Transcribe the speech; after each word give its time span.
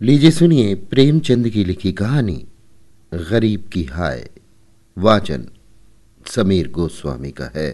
लीजिए 0.00 0.30
सुनिए 0.30 0.74
प्रेमचंद 0.74 1.48
की 1.48 1.64
लिखी 1.64 1.92
कहानी, 1.92 2.46
गरीब 3.12 3.68
की 3.72 3.84
हाय। 3.84 4.30
वाचन 4.96 5.46
समीर 6.26 6.68
गोस्वामी 6.68 7.30
का 7.30 7.44
है। 7.54 7.70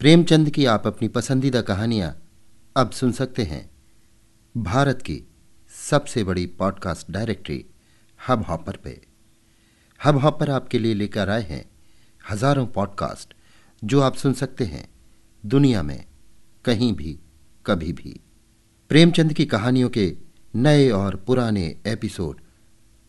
प्रेमचंद 0.00 0.50
की 0.50 0.64
आप 0.64 0.86
अपनी 0.86 1.08
पसंदीदा 1.08 1.60
कहानियाँ 1.60 2.22
अब 2.76 2.90
सुन 2.90 3.12
सकते 3.12 3.42
हैं। 3.42 3.70
भारत 4.56 5.02
की 5.02 5.22
सबसे 5.90 6.24
बड़ी 6.24 6.46
पॉडकास्ट 6.46 7.10
डायरेक्टरी 7.10 7.64
हब 8.28 8.42
हॉपर 8.42 8.76
पे। 8.76 9.00
हब 10.04 10.16
हॉपर 10.16 10.50
आपके 10.50 10.78
लिए 10.78 10.94
लेकर 10.94 11.30
आए 11.30 11.42
हैं 11.42 11.64
हज़ारों 12.30 12.66
पॉडकास्ट 12.66 13.34
जो 13.84 14.00
आप 14.00 14.14
सुन 14.14 14.32
सकते 14.32 14.64
हैं 14.64 14.88
दुनिया 15.46 15.82
में 15.82 16.04
कहीं 16.64 16.92
भी, 16.92 17.18
कभी 17.66 17.92
भी। 17.92 18.20
प्रेमचंद 18.88 19.32
की 19.32 19.46
कहानियों 19.46 19.88
के 19.88 20.27
नए 20.56 20.90
और 20.90 21.16
पुराने 21.16 21.76
एपिसोड 21.86 22.36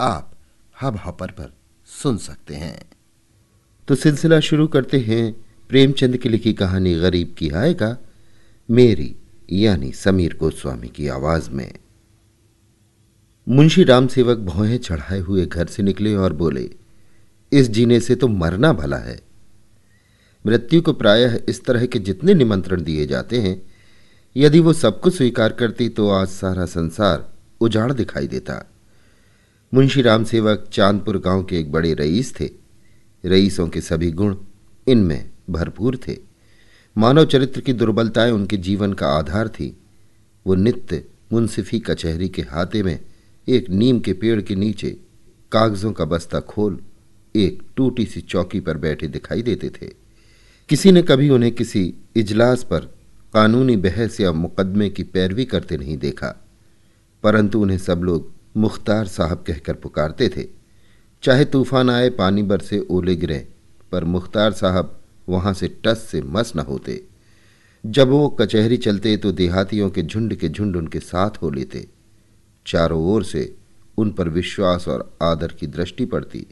आप 0.01 0.35
हब 0.81 0.97
हॉपर 0.97 1.27
पर 1.27 1.53
सुन 1.85 2.17
सकते 2.17 2.55
हैं। 2.55 2.85
तो 3.87 3.95
सिलसिला 3.95 4.39
शुरू 4.39 4.67
करते 4.67 4.99
हैं 4.99 5.45
प्रेमचंद 5.69 6.17
की 6.17 6.29
लिखी 6.29 6.53
कहानी 6.53 6.95
गरीब 6.95 7.35
की 7.37 7.49
आय 7.49 7.73
का, 7.73 7.97
मेरी 8.71 9.15
यानी 9.51 9.91
समीर 9.91 10.37
गोस्वामी 10.37 10.87
की 10.87 11.07
आवाज़ 11.07 11.49
में। 11.49 11.73
मुंशी 13.49 13.83
राम 13.83 14.07
सेवक 14.07 14.37
भौहें 14.37 14.77
चढ़ाए 14.77 15.19
हुए 15.19 15.45
घर 15.45 15.67
से 15.67 15.83
निकले 15.83 16.15
और 16.15 16.33
बोले, 16.33 16.69
इस 17.53 17.69
जीने 17.69 17.99
से 17.99 18.15
तो 18.15 18.27
मरना 18.27 18.73
भला 18.73 18.97
है। 18.97 19.21
मृत्यु 20.45 20.81
को 20.81 20.93
प्रायः 20.93 21.39
इस 21.49 21.65
तरह 21.65 21.85
के 21.85 21.99
जितने 21.99 22.33
निमंत्रण 22.33 22.83
दिए 22.83 23.07
जाते 23.07 23.41
हैं 23.41 23.68
यदि 24.35 24.59
वो 24.59 24.73
सबको 24.73 25.09
स्वीकार 25.09 25.53
करती 25.53 25.89
तो 25.89 26.09
आज 26.09 26.27
सारा 26.27 26.65
संसार 26.65 27.33
उजाड़ 27.61 27.93
दिखाई 27.93 28.27
देता। 28.27 28.71
मुंशी 29.73 30.01
राम 30.01 30.23
सेवक 30.23 30.69
चांदपुर 30.73 31.17
गाँव 31.17 31.43
के 31.43 31.59
एक 31.59 31.71
बड़े 31.71 31.93
रईस 31.93 32.39
थे। 32.39 32.49
रईसों 33.25 33.67
के 33.67 33.81
सभी 33.81 34.11
गुण 34.11 34.35
इनमें 34.87 35.29
भरपूर 35.49 35.99
थे। 36.07 36.17
मानव 36.97 37.25
चरित्र 37.25 37.61
की 37.61 37.73
दुर्बलताएँ 37.73 38.31
उनके 38.31 38.57
जीवन 38.57 38.93
का 38.93 39.07
आधार 39.07 39.47
थी। 39.47 39.77
वो 40.45 40.55
नित्य 40.55 41.03
मुंसिफी 41.33 41.79
कचहरी 41.79 42.29
के 42.29 42.41
हाथे 42.41 42.83
में 42.83 42.99
एक 43.47 43.69
नीम 43.69 43.99
के 43.99 44.13
पेड़ 44.13 44.41
के 44.41 44.55
नीचे 44.55 44.89
कागजों 45.51 45.91
का 45.93 46.05
बस्ता 46.05 46.39
खोल 46.39 46.79
एक 47.35 47.61
टूटी 47.75 48.05
सी 48.05 48.21
चौकी 48.21 48.59
पर 48.59 48.77
बैठे 48.77 49.07
दिखाई 49.07 49.41
देते 49.41 49.69
थे। 49.69 49.91
किसी 50.69 50.91
ने 50.91 51.01
कभी 51.01 51.29
उन्हें 51.29 51.51
किसी 51.51 51.93
इजलास 52.15 52.63
पर 52.63 52.98
कानूनी 53.33 53.77
बहस 53.77 54.19
या 54.19 54.31
मुकदमे 54.31 54.89
की 54.89 55.03
पैरवी 55.03 55.45
करते 55.45 55.77
नहीं 55.77 55.97
देखा। 55.97 56.45
परंतु 57.23 57.61
उन्हें 57.61 57.77
सब 57.77 57.99
लोग 58.03 58.31
मुख्तार 58.57 59.07
साहब 59.07 59.43
कहकर 59.47 59.73
पुकारते 59.73 60.29
थे। 60.29 60.47
चाहे 61.23 61.45
तूफ़ान 61.45 61.89
आए, 61.89 62.09
पानी 62.09 62.43
बरसे 62.43 62.79
ओले 62.79 63.15
गिरे, 63.15 63.47
पर 63.91 64.03
मुख्तार 64.03 64.51
साहब 64.51 64.99
वहाँ 65.29 65.53
से 65.53 65.77
टस 65.83 66.07
से 66.11 66.21
मस 66.21 66.53
न 66.55 66.59
होते। 66.59 67.03
जब 67.85 68.07
वो 68.07 68.29
कचहरी 68.29 68.77
चलते 68.77 69.17
तो 69.17 69.31
देहातियों 69.31 69.89
के 69.89 70.01
झुंड 70.01 70.35
के 70.35 70.49
झुंड 70.49 70.75
उनके 70.75 70.99
साथ 70.99 71.29
हो 71.29 71.49
लेते। 71.49 71.87
चारों 72.67 73.03
ओर 73.03 73.23
से 73.23 73.55
उन 73.97 74.11
पर 74.11 74.29
विश्वास 74.29 74.87
और 74.87 75.17
आदर 75.21 75.47
की 75.47 75.67
दृष्टि 75.67 76.05
पड़ती। 76.05 76.47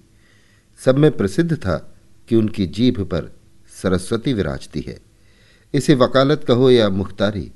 सब 0.85 0.97
में 0.97 1.11
प्रसिद्ध 1.11 1.55
था 1.55 1.95
कि 2.27 2.35
उनकी 2.35 2.65
जीभ 2.65 3.01
पर 3.01 3.31
सरस्वती 3.81 4.33
विराजती 4.33 4.81
है। 4.81 5.06
इसे 5.73 5.95
वकालत 5.95 6.43
कहो 6.43 6.69
या 6.71 6.89
मुख्तारी, 6.89 7.51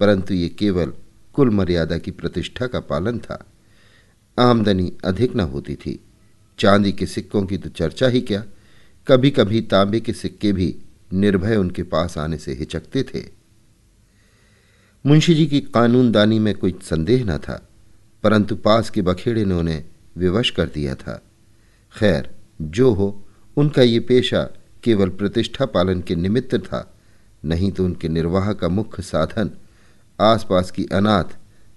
परंतु 0.00 0.34
ये 0.34 0.48
केवल 0.48 0.92
कुल 1.34 1.50
मर्यादा 1.50 1.98
की 1.98 2.10
प्रतिष्ठा 2.10 2.66
का 2.66 2.80
पालन 2.80 3.18
था। 3.18 3.44
आमदनी 4.38 4.92
अधिक 5.04 5.36
न 5.36 5.40
होती 5.40 5.74
थी। 5.74 5.98
चांदी 6.58 6.92
के 6.92 7.06
सिक्कों 7.06 7.44
की 7.46 7.58
तो 7.58 7.68
चर्चा 7.68 8.08
ही 8.08 8.20
क्या? 8.20 8.44
कभी 9.06 9.30
कभी 9.30 9.60
तांबे 9.60 10.00
के 10.00 10.12
सिक्के 10.12 10.52
भी 10.52 10.74
निर्भय 11.12 11.56
उनके 11.56 11.82
पास 11.82 12.18
आने 12.18 12.38
से 12.38 12.52
हिचकते 12.52 13.02
थे। 13.02 13.22
मुंशी 15.06 15.34
जी 15.34 15.46
की 15.46 15.60
कानूनदानी 15.60 16.38
में 16.38 16.54
कोई 16.54 16.74
संदेह 16.82 17.24
न 17.24 17.38
था, 17.38 17.68
परंतु 18.22 18.56
पास 18.56 18.90
के 18.90 19.02
बखेड़े 19.02 19.44
ने 19.44 19.54
उन्हें 19.54 19.84
विवश 20.16 20.50
कर 20.50 20.68
दिया 20.68 20.94
था। 20.94 21.22
खैर, 21.94 22.30
जो 22.62 22.92
हो, 22.92 23.28
उनका 23.56 23.82
ये 23.82 24.00
पेशा 24.00 24.42
केवल 24.84 25.08
प्रतिष्ठा 25.08 25.66
पालन 25.66 26.00
के 26.00 26.14
निमित्त 26.14 26.54
था। 26.54 26.97
नहीं 27.44 27.72
तो 27.72 27.84
उनके 27.84 28.08
निर्वाह 28.08 28.52
का 28.52 28.68
मुख्य 28.68 29.02
साधन 29.02 29.50
आसपास 30.20 30.70
की 30.70 30.84
अनाथ, 30.84 31.24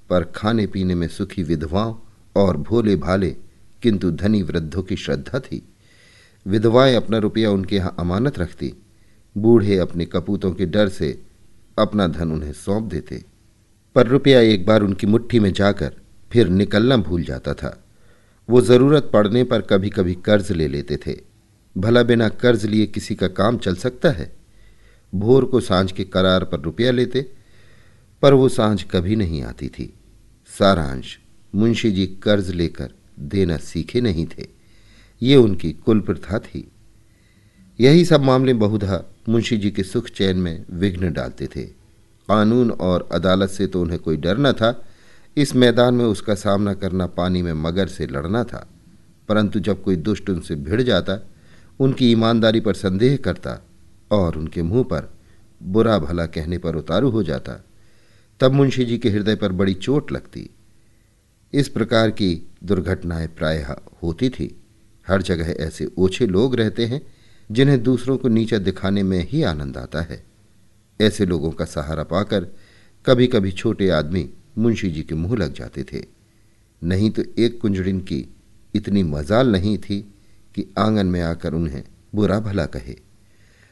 पर 0.09 0.23
खाने 0.23 0.67
पीने 0.67 0.95
में 0.95 1.07
सुखी 1.07 1.43
विधवाओं 1.43 1.95
और 2.35 2.57
भोले 2.57 2.95
भाले 2.95 3.35
किंतु 3.81 4.11
धनी 4.11 4.41
वृद्धों 4.41 4.83
की 4.83 4.95
श्रद्धा 4.95 5.39
थी। 5.39 5.73
विधवाएँ 6.47 6.95
अपना 6.95 7.17
रुपया 7.17 7.51
उनके 7.51 7.75
यहाँ 7.75 7.95
अमानत 7.99 8.39
रखती, 8.39 8.73
बूढ़े 9.37 9.77
अपने 9.77 10.05
कपूतों 10.05 10.51
के 10.51 10.65
डर 10.65 10.89
से 10.89 11.21
अपना 11.79 12.07
धन 12.07 12.31
उन्हें 12.31 12.53
सौंप 12.53 12.83
देते। 12.83 13.23
पर 13.95 14.07
रुपया 14.07 14.39
एक 14.39 14.65
बार 14.65 14.81
उनकी 14.81 15.07
मुट्ठी 15.07 15.39
में 15.39 15.53
जाकर 15.53 15.93
फिर 16.31 16.47
निकलना 16.47 16.97
भूल 16.97 17.23
जाता 17.23 17.53
था। 17.53 17.83
वो 18.49 18.61
ज़रूरत 18.61 19.09
पड़ने 19.13 19.43
पर 19.43 19.61
कभी 19.61 19.89
कभी 19.89 20.15
कर्ज 20.15 20.51
ले 20.51 20.67
लेते 20.67 20.97
थे। 20.97 21.17
भला 21.77 22.03
बिना 22.03 22.29
कर्ज 22.29 22.65
लिए 22.65 22.85
किसी 22.85 23.15
का 23.15 23.27
काम 23.27 23.57
चल 23.57 23.75
सकता 23.75 24.09
है? 24.09 24.40
भोर 25.15 25.45
को 25.45 25.59
साँझ 25.61 25.91
के 25.91 26.03
करार 26.03 26.43
पर 26.43 26.59
रुपया 26.59 26.91
लेते, 26.91 27.31
पर 28.21 28.33
वो 28.33 28.49
साँझ 28.49 28.83
कभी 28.83 29.15
नहीं 29.15 29.43
आती 29.43 29.69
थी। 29.69 29.93
सारांश, 30.59 31.19
मुंशी 31.55 31.91
जी 31.91 32.07
कर्ज 32.07 32.49
लेकर 32.49 32.91
देना 33.19 33.57
सीखे 33.57 34.01
नहीं 34.01 34.25
थे। 34.25 34.47
ये 35.21 35.35
उनकी 35.35 35.71
कुल 35.71 35.99
प्रथा 35.99 36.39
थी। 36.39 36.71
यही 37.79 38.05
सब 38.05 38.21
मामले 38.21 38.53
बहुधा 38.53 39.03
मुंशी 39.29 39.57
जी 39.57 39.71
के 39.71 39.83
सुख 39.83 40.09
चैन 40.09 40.37
में 40.37 40.65
विघ्न 40.71 41.13
डालते 41.13 41.47
थे। 41.47 41.61
कानून 42.27 42.71
और 42.71 43.09
अदालत 43.11 43.49
से 43.49 43.67
तो 43.67 43.81
उन्हें 43.81 43.99
कोई 43.99 44.17
डर 44.17 44.37
न 44.37 44.51
था। 44.51 44.85
इस 45.37 45.55
मैदान 45.55 45.93
में 45.93 46.05
उसका 46.05 46.35
सामना 46.35 46.73
करना 46.73 47.07
पानी 47.07 47.41
में 47.41 47.53
मगर 47.53 47.87
से 47.87 48.07
लड़ना 48.07 48.43
था। 48.43 48.69
परंतु 49.29 49.59
जब 49.59 49.83
कोई 49.83 49.95
दुष्ट 49.95 50.29
उनसे 50.29 50.55
भिड़ 50.55 50.81
जाता, 50.81 51.27
उनकी 51.79 52.11
ईमानदारी 52.11 52.59
पर 52.59 52.73
संदेह 52.73 53.17
करता 53.17 53.61
और 54.11 54.37
उनके 54.37 54.61
मुँह 54.61 54.83
पर 54.83 55.13
बुरा 55.63 55.99
भला 55.99 56.25
कहने 56.25 56.57
पर 56.57 56.75
उतारू 56.75 57.09
हो 57.09 57.23
जाता। 57.23 57.65
तब 58.39 58.51
मुंशी 58.51 58.85
जी 58.85 58.97
के 58.97 59.09
हृदय 59.09 59.35
पर 59.35 59.51
बड़ी 59.51 59.73
चोट 59.73 60.11
लगती। 60.11 60.49
इस 61.53 61.69
प्रकार 61.69 62.11
की 62.11 62.49
दुर्घटनाएँ 62.63 63.27
प्रायः 63.27 63.75
होती 64.03 64.29
थी। 64.29 64.61
हर 65.07 65.21
जगह 65.21 65.63
ऐसे 65.63 65.91
ओछे 65.97 66.27
लोग 66.27 66.55
रहते 66.55 66.85
हैं, 66.85 67.01
जिन्हें 67.51 67.83
दूसरों 67.83 68.17
को 68.17 68.27
नीचा 68.27 68.57
दिखाने 68.57 69.03
में 69.03 69.27
ही 69.29 69.43
आनंद 69.43 69.77
आता 69.77 70.01
है। 70.01 70.23
ऐसे 71.01 71.25
लोगों 71.25 71.51
का 71.51 71.65
सहारा 71.65 72.03
पाकर 72.03 72.47
कभी 73.05 73.27
कभी 73.27 73.51
छोटे 73.51 73.89
आदमी 73.89 74.29
मुंशी 74.57 74.91
जी 74.91 75.01
के 75.01 75.15
मुँह 75.15 75.35
लग 75.37 75.53
जाते 75.53 75.83
थे। 75.83 76.05
नहीं 76.83 77.11
तो 77.11 77.23
एक 77.39 77.61
कुंजड़िन 77.61 77.99
की 77.99 78.35
इतनी 78.75 79.03
मजाल 79.03 79.51
नहीं 79.51 79.77
थी 79.77 80.13
कि 80.55 80.73
आँगन 80.77 81.05
में 81.05 81.21
आकर 81.21 81.53
उन्हें 81.53 81.83
बुरा 82.15 82.39
भला 82.39 82.65
कहे। 82.65 83.10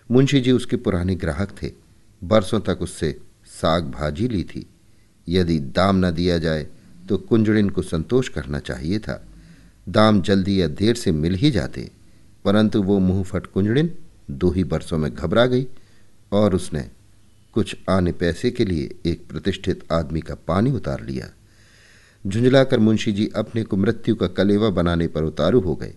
मुंशी 0.09 0.39
जी 0.41 0.51
उसके 0.51 0.77
पुराने 0.77 1.15
ग्राहक 1.15 1.51
थे। 1.61 1.71
बरसों 2.21 2.59
तक 2.59 2.81
उससे 2.81 3.15
साग 3.51 3.89
भाजी 3.91 4.27
ली 4.27 4.43
थी। 4.43 4.65
यदि 5.27 5.57
दाम 5.59 6.05
न 6.05 6.11
दिया 6.11 6.37
जाए 6.37 6.67
तो 7.09 7.17
कुंजड़िन 7.19 7.69
को 7.69 7.81
संतोष 7.81 8.29
करना 8.29 8.59
चाहिए 8.59 8.99
था। 8.99 9.23
दाम 9.87 10.21
जल्दी 10.21 10.61
या 10.61 10.67
देर 10.69 10.95
से 10.95 11.11
मिल 11.11 11.35
ही 11.35 11.51
जाते, 11.51 11.89
परंतु 12.45 12.81
वो 12.83 12.97
मुँह 12.99 13.23
फट 13.23 13.45
कुंजड़िन 13.45 13.91
दो 14.31 14.49
ही 14.51 14.63
बरसों 14.63 14.97
में 14.97 15.13
घबरा 15.13 15.45
गई 15.45 15.67
और 16.31 16.55
उसने 16.55 16.89
कुछ 17.53 17.75
आने 17.89 18.11
पैसे 18.11 18.51
के 18.51 18.65
लिए 18.65 18.95
एक 19.05 19.27
प्रतिष्ठित 19.29 19.83
आदमी 19.91 20.21
का 20.21 20.35
पानी 20.47 20.71
उतार 20.71 21.05
लिया। 21.05 21.29
झुंझलाकर 22.25 22.79
मुंशी 22.79 23.12
जी 23.12 23.29
अपने 23.35 23.63
को 23.63 23.77
मृत्यु 23.77 24.15
का 24.15 24.27
कलेवा 24.27 24.69
बनाने 24.71 25.07
पर 25.07 25.23
उतारू 25.23 25.59
हो 25.59 25.75
गए 25.75 25.94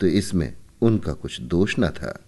तो 0.00 0.06
इसमें 0.06 0.52
उनका 0.82 1.12
कुछ 1.12 1.40
दोष 1.40 1.74
न 1.78 1.88
था। 1.90 2.18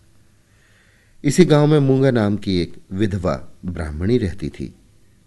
इसी 1.24 1.44
गाँव 1.44 1.66
में 1.66 1.78
मूँगा 1.78 2.10
नाम 2.10 2.36
की 2.36 2.60
एक 2.60 2.74
विधवा 2.92 3.48
ब्राह्मणी 3.64 4.18
रहती 4.18 4.48
थी। 4.48 4.74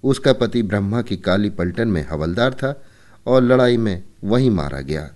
उसका 0.04 0.34
पति 0.34 0.64
ब्रह्मा 0.64 1.02
की 1.02 1.18
काली 1.18 1.50
पलटन 1.50 1.88
में 1.88 2.06
हवलदार 2.08 2.54
था 2.54 2.84
और 3.26 3.44
लड़ाई 3.44 3.78
में 3.78 4.04
वहीं 4.24 4.50
मारा 4.50 4.82
गया। 4.82 5.10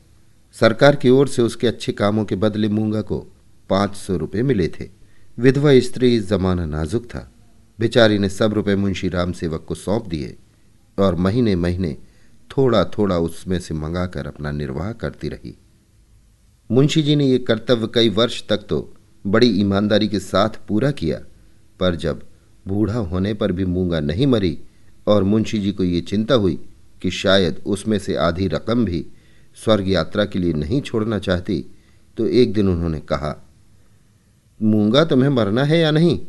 सरकार 0.53 0.95
की 0.95 1.09
ओर 1.09 1.27
से 1.27 1.41
उसके 1.41 1.67
अच्छे 1.67 1.91
कामों 1.91 2.25
के 2.25 2.35
बदले 2.35 2.69
मूँगा 2.69 3.01
को 3.01 3.19
पाँच 3.69 3.95
सौ 3.95 4.17
रुपये 4.17 4.43
मिले 4.43 4.67
थे। 4.67 4.89
विधवा 5.39 5.79
स्त्री 5.79 6.19
जमाना 6.19 6.65
नाजुक 6.65 7.05
था। 7.05 7.31
बेचारी 7.79 8.19
ने 8.19 8.29
सब 8.29 8.53
रुपये 8.53 8.75
मुंशी 8.75 9.09
राम 9.09 9.31
सेवक 9.31 9.65
को 9.67 9.75
सौंप 9.75 10.07
दिए 10.07 10.35
और 10.99 11.15
महीने 11.15 11.55
महीने 11.55 11.97
थोड़ा 12.57 12.83
थोड़ा 12.85 13.17
उसमें 13.17 13.59
से 13.59 13.73
मंगाकर 13.73 14.27
अपना 14.27 14.51
निर्वाह 14.51 14.91
करती 14.93 15.29
रही। 15.29 15.57
मुंशी 16.71 17.01
जी 17.01 17.15
ने 17.15 17.25
यह 17.25 17.45
कर्तव्य 17.47 17.89
कई 17.93 18.09
वर्ष 18.09 18.47
तक 18.47 18.57
तो 18.57 18.95
बड़ी 19.25 19.47
ईमानदारी 19.59 20.07
के 20.07 20.19
साथ 20.19 20.49
पूरा 20.67 20.91
किया। 20.91 21.19
पर 21.79 21.95
जब 21.95 22.23
बूढ़ा 22.65 22.97
होने 22.97 23.33
पर 23.33 23.51
भी 23.51 23.65
मूँगा 23.65 23.99
नहीं 23.99 24.27
मरी 24.27 24.57
और 25.07 25.23
मुंशी 25.23 25.59
जी 25.59 25.71
को 25.71 25.83
ये 25.83 26.01
चिंता 26.01 26.35
हुई 26.35 26.59
कि 27.01 27.11
शायद 27.11 27.61
उसमें 27.65 27.97
से 27.99 28.15
आधी 28.15 28.47
रकम 28.47 28.85
भी 28.85 29.05
स्वर्ग 29.57 29.87
यात्रा 29.87 30.25
के 30.25 30.39
लिए 30.39 30.53
नहीं 30.53 30.81
छोड़ना 30.81 31.19
चाहती 31.19 31.63
तो 32.17 32.27
एक 32.27 32.53
दिन 32.53 32.67
उन्होंने 32.67 32.99
कहा, 32.99 33.35
मूँगा 34.59 35.03
तुम्हें 35.05 35.29
मरना 35.29 35.63
है 35.63 35.79
या 35.79 35.91
नहीं? 35.91 36.19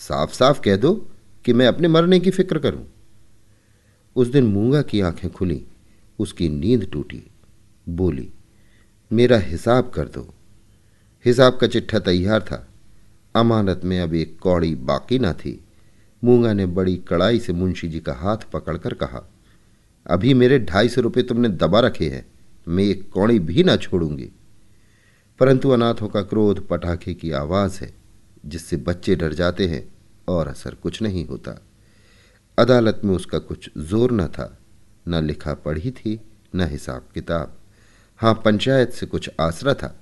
साफ़ 0.00 0.32
साफ़ 0.32 0.60
कह 0.60 0.76
दो 0.76 0.94
कि 1.44 1.52
मैं 1.52 1.66
अपने 1.66 1.88
मरने 1.88 2.20
की 2.20 2.30
फ़िक्र 2.30 2.58
करूँ। 2.58 2.86
उस 4.16 4.28
दिन 4.28 4.46
मूँगा 4.46 4.82
की 4.82 5.00
आँखें 5.00 5.30
खुली, 5.30 5.62
उसकी 6.18 6.48
नींद 6.48 6.88
टूटी। 6.92 7.22
बोली, 7.88 8.28
मेरा 9.10 9.38
हिसाब 9.38 9.90
कर 9.90 10.08
दो। 10.08 10.26
हिसाब 11.24 11.56
का 11.56 11.66
चिट्ठा 11.66 11.98
तैयार 11.98 12.40
था। 12.42 12.66
अमानत 13.34 13.80
में 13.84 14.00
अब 14.00 14.14
एक 14.14 14.38
कौड़ी 14.38 14.74
बाकी 14.74 15.18
ना 15.18 15.32
थी। 15.32 15.58
मूँगा 16.22 16.52
ने 16.52 16.66
बड़ी 16.66 16.96
कड़ाई 17.08 17.38
से 17.40 17.52
मुंशी 17.52 17.88
जी 17.88 18.00
का 18.00 18.12
हाथ 18.12 18.50
पकड़कर 18.52 18.94
कहा, 18.94 19.22
अभी 20.06 20.34
मेरे 20.34 20.58
ढाई 20.58 20.88
सौ 20.88 21.00
रुपये 21.00 21.22
तुमने 21.22 21.48
दबा 21.48 21.80
रखे 21.80 22.08
हैं, 22.08 22.24
मैं 22.66 22.84
एक 22.84 23.08
कौड़ी 23.10 23.38
भी 23.38 23.64
ना 23.64 23.76
छोड़ूँगी। 23.76 24.30
परंतु 25.40 25.70
अनाथों 25.70 26.08
का 26.08 26.22
क्रोध 26.22 26.66
पटाखे 26.68 27.14
की 27.14 27.30
आवाज़ 27.30 27.78
है, 27.80 27.92
जिससे 28.46 28.76
बच्चे 28.76 29.16
डर 29.16 29.32
जाते 29.32 29.66
हैं 29.68 29.84
और 30.28 30.48
असर 30.48 30.74
कुछ 30.74 31.02
नहीं 31.02 31.26
होता। 31.26 31.58
अदालत 32.58 33.00
में 33.04 33.14
उसका 33.14 33.38
कुछ 33.38 33.70
ज़ोर 33.78 34.12
न 34.12 34.26
था, 34.26 34.58
न 35.08 35.24
लिखा 35.24 35.54
पढ़ी 35.54 35.90
थी, 35.90 36.20
न 36.54 36.68
हिसाब 36.68 37.08
किताब। 37.14 37.58
हाँ 38.20 38.34
पंचायत 38.44 38.90
से 38.90 39.06
कुछ 39.06 39.30
आसरा 39.40 39.74
था। 39.74 39.98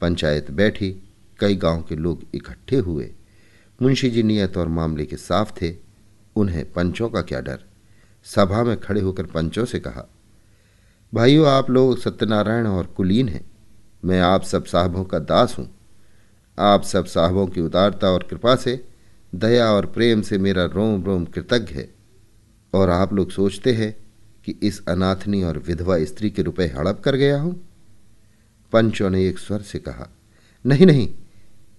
पंचायत 0.00 0.50
बैठी, 0.50 1.02
कई 1.40 1.56
गाँव 1.56 1.82
के 1.82 1.96
लोग 1.96 2.22
इकट्ठे 2.34 2.76
हुए। 2.76 3.12
मुंशी 3.82 4.10
जी 4.10 4.22
नियत 4.22 4.56
और 4.56 4.68
मामले 4.68 5.06
के 5.06 5.16
साफ़ 5.16 5.52
थे, 5.62 5.76
उन्हें 6.36 6.72
पंचों 6.72 7.08
का 7.08 7.22
क्या 7.22 7.40
डर? 7.40 7.60
सभा 8.24 8.64
में 8.64 8.80
खड़े 8.80 9.00
होकर 9.00 9.26
पंचों 9.26 9.64
से 9.64 9.80
कहा, 9.80 10.10
भाइयों, 11.14 11.48
आप 11.48 11.70
लोग 11.70 11.98
सत्यनारायण 11.98 12.66
और 12.66 12.86
कुलीन 12.86 13.28
हैं। 13.28 13.50
मैं 14.04 14.20
आप 14.20 14.42
सब 14.42 14.64
साहबों 14.64 15.04
का 15.04 15.18
दास 15.18 15.56
हूँ। 15.58 15.74
आप 16.58 16.82
सब 16.82 17.04
साहबों 17.04 17.46
की 17.46 17.60
उदारता 17.60 18.10
और 18.10 18.26
कृपा 18.30 18.56
से, 18.56 18.88
दया 19.34 19.72
और 19.72 19.86
प्रेम 19.86 20.22
से 20.22 20.38
मेरा 20.38 20.64
रोम 20.64 21.04
रोम 21.04 21.24
कृतज्ञ 21.24 21.74
है। 21.74 21.94
और 22.74 22.90
आप 22.90 23.12
लोग 23.12 23.30
सोचते 23.30 23.72
हैं 23.72 23.96
कि 24.44 24.58
इस 24.62 24.86
अनाथनी 24.88 25.42
और 25.42 25.58
विधवा 25.58 26.04
स्त्री 26.04 26.30
के 26.30 26.42
रुपए 26.42 26.66
हड़प 26.66 27.02
कर 27.04 27.16
गया 27.16 27.40
हूँ। 27.40 27.69
पंचों 28.72 29.10
ने 29.10 29.26
एक 29.28 29.38
स्वर 29.38 29.62
से 29.62 29.78
कहा, 29.78 30.08
नहीं 30.64 30.86
नहीं, 30.86 31.08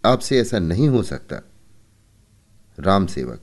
आपसे 0.06 0.40
ऐसा 0.40 0.60
नहीं 0.60 0.88
हो 0.90 1.02
सकता। 1.04 1.42
राम 2.78 3.06
सेवक, 3.08 3.40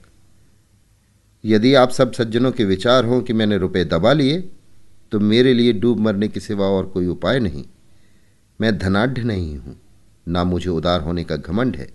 यदि 1.43 1.73
आप 1.75 1.91
सब 1.91 2.11
सज्जनों 2.13 2.51
के 2.51 2.65
विचार 2.65 3.05
हों 3.05 3.21
कि 3.21 3.33
मैंने 3.33 3.57
रुपए 3.57 3.83
दबा 3.85 4.13
लिए 4.13 4.39
तो 5.11 5.19
मेरे 5.19 5.53
लिए 5.53 5.73
डूब 5.73 5.99
मरने 5.99 6.27
के 6.27 6.39
सिवा 6.39 6.65
और 6.67 6.85
कोई 6.85 7.07
उपाय 7.07 7.39
नहीं। 7.39 7.63
मैं 8.59 8.77
धनाढ़ 8.77 9.19
नहीं 9.19 9.55
हूँ, 9.57 9.75
ना 10.27 10.43
मुझे 10.43 10.69
उदार 10.69 11.01
होने 11.01 11.23
का 11.23 11.35
घमंड 11.35 11.75
है, 11.75 11.87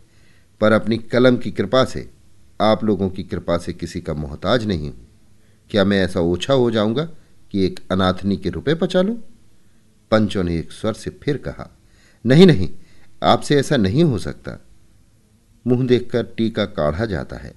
पर 0.60 0.72
अपनी 0.72 0.96
कलम 0.98 1.36
की 1.36 1.50
कृपा 1.50 1.84
से, 1.84 2.08
आप 2.60 2.84
लोगों 2.84 3.08
की 3.10 3.22
कृपा 3.24 3.58
से 3.58 3.72
किसी 3.72 4.00
का 4.00 4.14
मोहताज 4.14 4.66
नहीं 4.66 4.88
हूँ। 4.88 5.06
क्या 5.70 5.84
मैं 5.84 6.02
ऐसा 6.04 6.20
ओछा 6.22 6.54
हो 6.54 6.70
जाऊँगा 6.70 7.04
कि 7.52 7.64
एक 7.64 7.80
अनाथनी 7.92 8.36
के 8.36 8.50
रुपए 8.50 8.74
पचा 8.74 9.02
पंचों 10.14 10.44
ने 10.44 10.58
एक 10.58 10.72
स्वर 10.72 10.92
से 10.92 11.10
फिर 11.10 11.36
कहा, 11.36 11.78
नहीं 12.26 12.46
नहीं, 12.46 12.70
आपसे 13.22 13.56
ऐसा 13.56 13.76
नहीं 13.76 14.04
हो 14.04 14.18
सकता। 14.18 14.64
मुँह 15.66 15.86
देखकर 15.86 16.22
टीका 16.24 16.64
काढ़ा 16.64 17.06
जाता 17.06 17.36
है। 17.36 17.54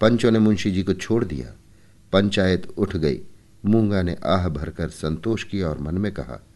पंचों 0.00 0.30
ने 0.30 0.38
मुंशी 0.38 0.70
जी 0.70 0.82
को 0.82 0.94
छोड़ 0.94 1.24
दिया। 1.24 1.54
पंचायत 2.12 2.74
उठ 2.78 2.96
गई। 2.96 3.20
मूँगा 3.66 4.02
ने 4.02 4.16
आह 4.26 4.48
भरकर 4.48 4.88
संतोष 4.88 5.44
किया 5.44 5.68
और 5.68 5.78
मन 5.78 5.94
में 5.94 6.12
कहा 6.12 6.46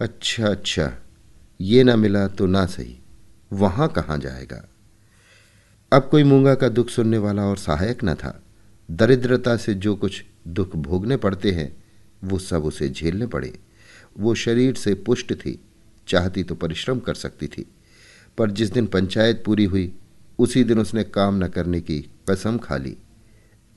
अच्छा 0.00 0.48
अच्छा 0.48 0.92
ये 1.60 1.84
ना 1.84 1.96
मिला 1.96 2.28
तो 2.28 2.46
ना 2.46 2.66
सही। 2.66 2.98
वहाँ 3.52 3.88
कहाँ 3.88 4.18
जाएगा? 4.18 4.68
अब 5.92 6.08
कोई 6.10 6.22
मूँगा 6.22 6.54
का 6.54 6.68
दुख 6.68 6.88
सुनने 6.88 7.18
वाला 7.18 7.42
और 7.42 7.56
सहायक 7.56 8.04
न 8.04 8.14
था। 8.14 8.42
दरिद्रता 8.90 9.56
से 9.56 9.74
जो 9.74 9.96
कुछ 9.96 10.24
दुख 10.48 10.76
भोगने 10.76 11.16
पड़ते 11.16 11.50
हैं, 11.50 11.84
वो 12.24 12.38
सब 12.38 12.64
उसे 12.64 12.88
झेलने 12.88 13.26
पड़े। 13.26 13.58
वो 14.18 14.34
शरीर 14.34 14.74
से 14.74 14.94
पुष्ट 14.94 15.34
थी, 15.34 15.60
चाहती 16.08 16.42
तो 16.42 16.54
परिश्रम 16.54 16.98
कर 16.98 17.14
सकती 17.14 17.46
थी, 17.46 17.66
पर 18.38 18.50
जिस 18.50 18.72
दिन 18.72 18.86
पंचायत 18.86 19.42
पूरी 19.46 19.64
हुई, 19.64 19.92
उसी 20.38 20.64
दिन 20.64 20.78
उसने 20.78 21.04
काम 21.04 21.44
न 21.44 21.48
करने 21.48 21.80
की 21.80 22.00
कसम 22.30 22.58
खा 22.58 22.76
ली। 22.76 22.96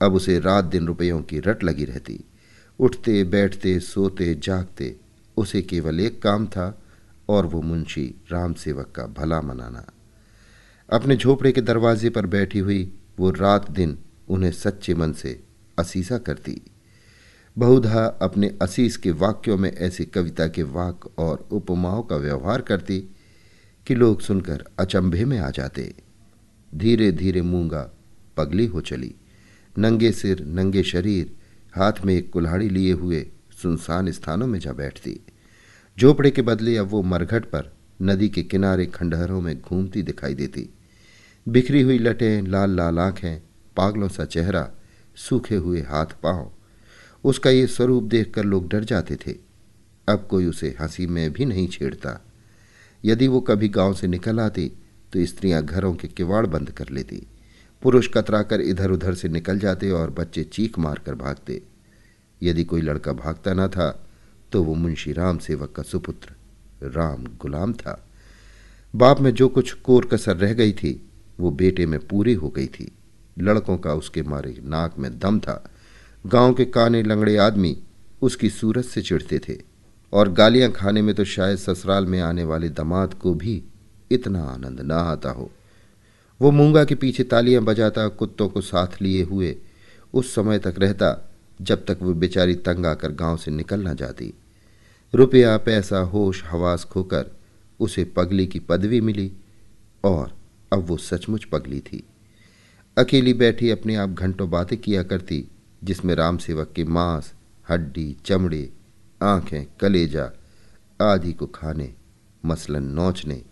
अब 0.02 0.14
उसे 0.14 0.38
रात 0.38 0.64
दिन 0.64 0.86
रुपयों 0.86 1.22
की 1.22 1.40
रट 1.40 1.64
लगी 1.64 1.84
रहती, 1.84 2.24
उठते, 2.78 3.24
बैठते, 3.24 3.80
सोते, 3.80 4.34
जागते, 4.34 4.96
उसे 5.36 5.62
केवल 5.62 6.00
एक 6.00 6.22
काम 6.22 6.46
था, 6.46 6.82
और 7.28 7.46
वो 7.46 7.62
मुंशी 7.62 8.14
राम 8.32 8.54
सेवक 8.54 8.92
का 8.96 9.06
भला 9.06 9.40
मनाना। 9.40 9.86
अपने 10.92 11.16
झोपड़े 11.16 11.52
के 11.52 11.60
दरवाजे 11.60 12.10
पर 12.10 12.26
बैठी 12.26 12.58
हुई 12.58 12.92
वो 13.18 13.30
रात 13.30 13.70
दिन 13.70 13.98
उन्हें 14.28 14.52
सच्चे 14.52 14.94
मन 14.94 15.12
से 15.12 15.40
असीसा 15.78 16.18
करती। 16.18 16.62
बहुधा 17.58 18.04
अपने 18.04 18.58
असीस 18.62 18.96
के 18.96 19.10
वाक्यों 19.10 19.56
में 19.58 19.72
ऐसी 19.72 20.04
कविता 20.04 20.48
के 20.48 20.62
वाक 20.62 21.18
और 21.18 21.48
उपमाओं 21.50 22.02
का 22.02 22.16
व्यवहार 22.16 22.60
करती 22.60 23.04
कि 23.86 23.94
लोग 23.94 24.20
सुनकर 24.20 24.64
अचंभे 24.78 25.24
में 25.24 25.38
आ 25.38 25.50
जाते। 25.50 25.94
धीरे 26.74 27.12
धीरे 27.12 27.42
मूँगा 27.42 27.90
पगली 28.36 28.66
हो 28.66 28.80
चली। 28.80 29.14
नंगे 29.78 30.12
सिर, 30.12 30.44
नंगे 30.44 30.82
शरीर, 30.82 31.36
हाथ 31.74 31.92
में 32.04 32.14
एक 32.14 32.32
कुल्हाड़ी 32.32 32.68
लिए 32.68 32.92
हुए 32.92 33.26
सुनसान 33.62 34.10
स्थानों 34.10 34.46
में 34.46 34.58
जा 34.58 34.72
बैठती। 34.72 35.20
झोपड़े 36.00 36.30
के 36.30 36.42
बदले 36.42 36.76
अब 36.76 36.86
वो 36.86 37.02
मरघट 37.02 37.44
पर 37.44 37.72
नदी 38.02 38.28
के 38.28 38.42
किनारे 38.42 38.86
खंडहरों 38.86 39.40
में 39.40 39.60
घूमती 39.60 40.02
दिखाई 40.02 40.34
देती। 40.34 40.68
बिखरी 41.48 41.82
हुई 41.82 41.98
लटें 41.98 42.42
लाल 42.42 42.76
लाल 42.76 42.98
आँखें, 42.98 43.42
पागलों 43.76 44.08
सा 44.08 44.24
चेहरा, 44.24 44.70
सूखे 45.16 45.56
हुए 45.56 45.80
हाथ 45.80 46.06
पाँव 46.06 46.52
उसका 47.24 47.50
ये 47.50 47.66
स्वरूप 47.66 48.04
देखकर 48.04 48.44
लोग 48.44 48.68
डर 48.68 48.84
जाते 48.84 49.16
थे। 49.16 49.34
अब 50.08 50.26
कोई 50.30 50.46
उसे 50.46 50.74
हँसी 50.80 51.06
में 51.06 51.32
भी 51.32 51.44
नहीं 51.44 51.68
छेड़ता। 51.68 52.20
यदि 53.04 53.28
वो 53.28 53.40
कभी 53.40 53.68
गाँव 53.68 53.94
से 53.94 54.06
निकल 54.06 54.40
आती 54.40 54.68
तो 55.12 55.24
स्त्रियाँ 55.26 55.62
घरों 55.64 55.94
के 55.94 56.08
किवाड़ 56.08 56.46
बंद 56.46 56.70
कर 56.70 56.88
लेती। 56.88 57.26
पुरुष 57.82 58.08
कतराकर 58.14 58.60
इधर 58.60 58.90
उधर 58.90 59.14
से 59.14 59.28
निकल 59.28 59.58
जाते 59.58 59.90
और 59.90 60.10
बच्चे 60.10 60.44
चीख 60.44 60.78
मार 60.78 60.98
कर 60.98 61.14
भागते। 61.14 61.60
यदि 62.42 62.64
कोई 62.64 62.80
लड़का 62.80 63.12
भागता 63.12 63.54
ना 63.54 63.68
था 63.68 63.90
तो 64.52 64.62
वो 64.62 64.74
मुंशी 64.74 65.12
राम 65.12 65.38
सेवक 65.38 65.72
का 65.72 65.82
सुपुत्र, 65.82 66.32
राम 66.88 67.24
गुलाम 67.40 67.72
था। 67.72 68.04
बाप 68.94 69.20
में 69.20 69.30
जो 69.30 69.48
कुछ 69.48 69.72
कोर 69.72 70.06
कसर 70.06 70.36
रह 70.36 70.52
गई 70.52 70.72
थी, 70.72 71.10
वो 71.40 71.50
बेटे 71.50 71.86
में 71.86 71.98
पूरी 72.00 72.34
हो 72.34 72.48
गई 72.48 72.66
थी। 72.66 72.90
लड़कों 73.38 73.76
का 73.78 73.94
उसके 73.94 74.22
मारे 74.22 74.56
नाक 74.62 74.98
में 74.98 75.18
दम 75.18 75.38
था। 75.40 75.71
गाँव 76.26 76.54
के 76.54 76.64
काने 76.64 77.02
लंगड़े 77.02 77.36
आदमी 77.36 77.76
उसकी 78.22 78.50
सूरत 78.50 78.84
से 78.84 79.02
चिढ़ते 79.02 79.38
थे 79.38 79.56
और 80.12 80.32
गालियाँ 80.32 80.70
खाने 80.70 81.02
में 81.02 81.14
तो 81.14 81.24
शायद 81.24 81.58
ससुराल 81.58 82.06
में 82.06 82.20
आने 82.20 82.44
वाले 82.44 82.68
दमाद 82.68 83.14
को 83.14 83.34
भी 83.34 83.62
इतना 84.10 84.42
आनंद 84.44 84.80
ना 84.80 84.96
आता 84.96 85.30
हो। 85.30 85.50
वो 86.40 86.50
मूँगा 86.50 86.84
के 86.84 86.94
पीछे 86.94 87.24
तालियाँ 87.24 87.62
बजाता, 87.62 88.08
कुत्तों 88.08 88.48
को 88.48 88.60
साथ 88.60 89.02
लिए 89.02 89.22
हुए, 89.22 89.56
उस 90.14 90.34
समय 90.34 90.58
तक 90.58 90.74
रहता, 90.78 91.30
जब 91.62 91.84
तक 91.86 91.98
वो 92.02 92.14
बेचारी 92.14 92.54
तंग 92.54 92.86
आकर 92.86 93.12
गाँव 93.12 93.36
से 93.36 93.50
निकल 93.50 93.80
ना 93.80 93.94
जाती। 93.94 94.34
रुपया 95.14 95.56
पैसा, 95.56 95.98
होश, 95.98 96.44
हवास 96.44 96.84
खोकर 96.84 97.30
उसे 97.80 98.04
पगली 98.04 98.46
की 98.46 98.58
पदवी 98.58 99.00
मिली 99.00 99.32
और 100.04 100.32
अब 100.72 100.78
वो 100.78 100.96
सचमुच 100.96 101.44
पगली 101.44 101.80
थी। 101.80 102.04
अकेली 102.98 103.34
बैठी 103.34 103.70
अपने 103.70 103.94
आप 103.94 104.10
घंटों 104.10 104.50
बातें 104.50 104.78
किया 104.78 105.02
करती 105.02 105.48
जिसमें 105.84 106.14
राम 106.14 106.38
सेवक 106.38 106.72
के 106.76 106.84
मांस, 106.84 107.32
हड्डी, 107.70 108.16
चमड़े, 108.24 108.68
आँखें, 109.22 109.64
कलेजा 109.80 110.30
आदि 111.00 111.32
को 111.32 111.46
खाने, 111.46 111.92
मसलन 112.44 112.84
नोचने, 112.84 113.42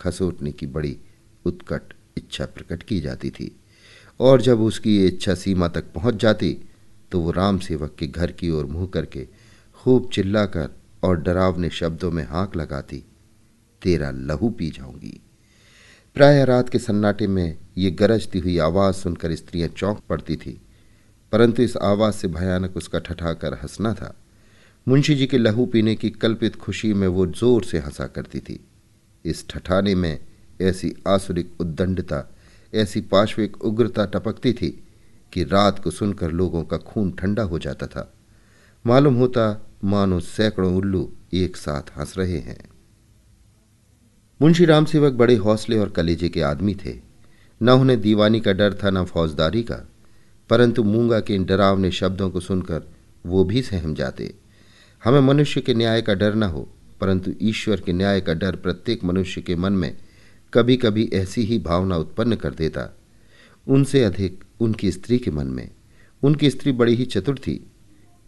खसोटने 0.00 0.52
की 0.52 0.66
बड़ी 0.66 0.96
उत्कट 1.44 1.94
इच्छा 2.16 2.46
प्रकट 2.46 2.82
की 2.82 3.00
जाती 3.00 3.30
थी। 3.30 3.56
और 4.20 4.42
जब 4.42 4.60
उसकी 4.60 4.96
ये 4.98 5.06
इच्छा 5.06 5.34
सीमा 5.34 5.68
तक 5.68 5.92
पहुँच 5.92 6.14
जाती 6.14 6.58
तो 7.12 7.20
वो 7.20 7.30
राम 7.30 7.58
सेवक 7.58 7.94
के 7.98 8.06
घर 8.06 8.32
की 8.32 8.50
ओर 8.50 8.66
मुँह 8.66 8.86
करके 8.86 9.26
खूब 9.74 10.08
चिल्लाकर 10.12 10.68
और 11.02 11.20
डरावने 11.20 11.70
शब्दों 11.70 12.10
में 12.10 12.22
हाँक 12.24 12.56
लगाती, 12.56 13.02
तेरा 13.82 14.10
लहू 14.10 14.50
पी 14.50 14.70
जाऊँगी। 14.70 15.20
प्राय 16.16 16.44
रात 16.44 16.68
के 16.68 16.78
सन्नाटे 16.78 17.26
में 17.26 17.56
ये 17.78 17.90
गरजती 17.90 18.38
हुई 18.38 18.58
आवाज़ 18.58 18.96
सुनकर 18.96 19.34
स्त्रियाँ 19.34 19.68
चौंक 19.68 20.00
पड़ती 20.08 20.36
थी। 20.36 20.60
परंतु 21.32 21.62
इस 21.62 21.76
आवाज़ 21.76 22.14
से 22.14 22.28
भयानक 22.28 22.76
उसका 22.76 22.98
ठठाकर 22.98 23.54
हंसना 23.54 23.94
था। 23.94 24.14
मुंशी 24.88 25.14
जी 25.14 25.26
के 25.26 25.38
लहू 25.38 25.66
पीने 25.66 25.94
की 25.94 26.10
कल्पित 26.10 26.56
खुशी 26.56 26.94
में 26.94 27.08
वो 27.08 27.26
ज़ोर 27.26 27.64
से 27.64 27.78
हंसा 27.78 28.06
करती 28.06 28.40
थी। 28.40 28.64
इस 29.24 29.48
ठठाने 29.48 29.94
में 29.94 30.18
ऐसी 30.60 30.94
आसुरिक 31.08 31.60
उद्दंडता, 31.60 32.34
ऐसी 32.74 33.00
पार्श्विक 33.00 33.64
उग्रता 33.64 34.06
टपकती 34.06 34.52
थी 34.52 34.84
कि 35.32 35.44
रात 35.44 35.78
को 35.78 35.90
सुनकर 35.90 36.30
लोगों 36.30 36.64
का 36.64 36.76
खून 36.76 37.10
ठंडा 37.10 37.42
हो 37.42 37.58
जाता 37.58 37.86
था। 37.86 38.12
मालूम 38.86 39.14
होता, 39.14 39.66
मानो 39.84 40.20
सैकड़ों 40.20 40.74
उल्लू 40.74 41.12
एक 41.32 41.56
साथ 41.56 41.98
हंस 41.98 42.14
रहे 42.18 42.38
हैं। 42.38 42.68
मुंशी 44.42 44.64
राम 44.64 44.84
सेवक 44.84 45.12
बड़े 45.12 45.34
हौसले 45.36 45.78
और 45.78 45.88
कलेजे 45.88 46.28
के 46.28 46.42
आदमी 46.42 46.74
थे। 46.74 46.98
न 47.62 47.70
उन्हें 47.70 48.00
दीवानी 48.00 48.40
का 48.40 48.52
डर 48.52 48.74
था, 48.74 48.90
न 48.90 49.04
फौजदारी 49.04 49.62
का। 49.62 49.88
परंतु 50.50 50.82
मूँगा 50.82 51.20
के 51.20 51.34
इन 51.34 51.44
डरावने 51.44 51.90
शब्दों 51.90 52.30
को 52.30 52.40
सुनकर 52.40 52.82
वो 53.26 53.44
भी 53.44 53.62
सहम 53.62 53.94
जाते। 53.94 54.34
हमें 55.04 55.20
मनुष्य 55.20 55.60
के 55.60 55.74
न्याय 55.74 56.02
का 56.02 56.14
डर 56.14 56.34
न 56.34 56.42
हो, 56.42 56.68
परंतु 57.00 57.32
ईश्वर 57.42 57.80
के 57.80 57.92
न्याय 57.92 58.20
का 58.20 58.34
डर 58.34 58.56
प्रत्येक 58.56 59.04
मनुष्य 59.04 59.40
के 59.40 59.56
मन 59.56 59.72
में 59.72 59.96
कभी 60.54 60.76
कभी 60.76 61.10
ऐसी 61.14 61.42
ही 61.42 61.58
भावना 61.58 61.96
उत्पन्न 61.96 62.36
कर 62.36 62.54
देता। 62.54 62.96
उनसे 63.68 64.04
अधिक 64.04 64.44
उनकी 64.60 64.92
स्त्री 64.92 65.18
के 65.18 65.30
मन 65.30 65.46
में। 65.46 65.70
उनकी 66.22 66.50
स्त्री 66.50 66.72
बड़ी 66.72 66.94
ही 66.94 67.04
चतुर 67.04 67.38
थी। 67.38 67.70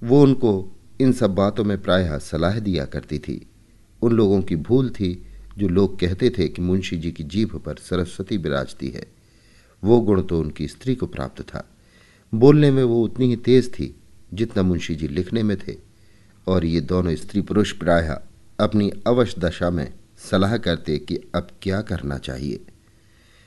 वो 0.02 0.22
उनको 0.22 0.80
इन 1.00 1.12
सब 1.12 1.34
बातों 1.34 1.64
में 1.64 1.82
प्रायः 1.82 2.18
सलाह 2.18 2.58
दिया 2.58 2.84
करती 2.84 3.18
थी। 3.18 3.46
उन 4.02 4.12
लोगों 4.12 4.42
की 4.42 4.56
भूल 4.56 4.90
थी 4.90 5.26
जो 5.58 5.68
लोग 5.68 5.98
कहते 5.98 6.30
थे 6.30 6.48
कि 6.48 6.62
मुंशी 6.62 6.96
जी 6.96 7.12
की 7.12 7.24
जीभ 7.24 7.62
पर 7.66 7.74
सरस्वती 7.76 8.36
विराजती 8.36 8.88
है। 8.88 9.06
वो 9.84 10.00
गुण 10.00 10.22
तो 10.22 10.40
उनकी 10.40 10.68
स्त्री 10.68 10.94
को 10.94 11.06
प्राप्त 11.06 11.42
था। 11.42 11.71
बोलने 12.34 12.70
में 12.70 12.82
वो 12.84 13.02
उतनी 13.04 13.26
ही 13.26 13.36
तेज 13.36 13.72
थी 13.72 13.94
जितना 14.34 14.62
मुंशी 14.62 14.94
जी 14.94 15.08
लिखने 15.08 15.42
में 15.42 15.56
थे। 15.58 15.76
और 16.46 16.64
ये 16.64 16.80
दोनों 16.80 17.14
स्त्री 17.14 17.40
पुरुष 17.40 17.72
प्रायः 17.72 18.18
अपनी 18.60 18.90
अवश्य 19.06 19.40
दशा 19.40 19.70
में 19.70 19.92
सलाह 20.30 20.56
करते 20.56 20.98
कि 20.98 21.16
अब 21.34 21.48
क्या 21.62 21.80
करना 21.82 22.18
चाहिए। 22.18 22.60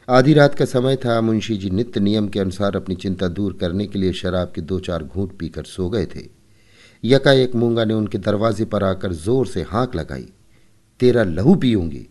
आधी 0.10 0.34
रात 0.34 0.56
का 0.56 0.66
समय 0.66 0.96
था, 0.96 1.22
मुंशी 1.22 1.58
जी 1.58 1.70
नित्य 1.70 2.00
नियम 2.00 2.28
के 2.28 2.40
अनुसार 2.40 2.76
अपनी 2.76 2.96
चिंता 2.96 3.28
दूर 3.28 3.58
करने 3.62 3.88
के 3.88 4.00
लिए 4.00 4.14
शराब 4.14 4.52
के 4.56 4.62
दो 4.62 4.80
चार 4.80 5.04
घूंट 5.04 5.38
पीकर 5.38 5.64
सो 5.64 5.90
गए 5.90 6.06
थे। 6.06 6.28
यकाएक 7.04 7.56
मूँगा 7.56 7.86
ने 7.86 7.94
उनके 7.94 8.18
दरवाजे 8.18 8.66
पर 8.66 8.84
आकर 8.84 9.14
ज़ोर 9.14 9.48
से 9.48 9.62
हाँक 9.62 9.96
लगाई, 9.96 10.28
तेरा 11.00 11.24
लहू 11.24 11.56
पीऊँगी। 11.56 12.08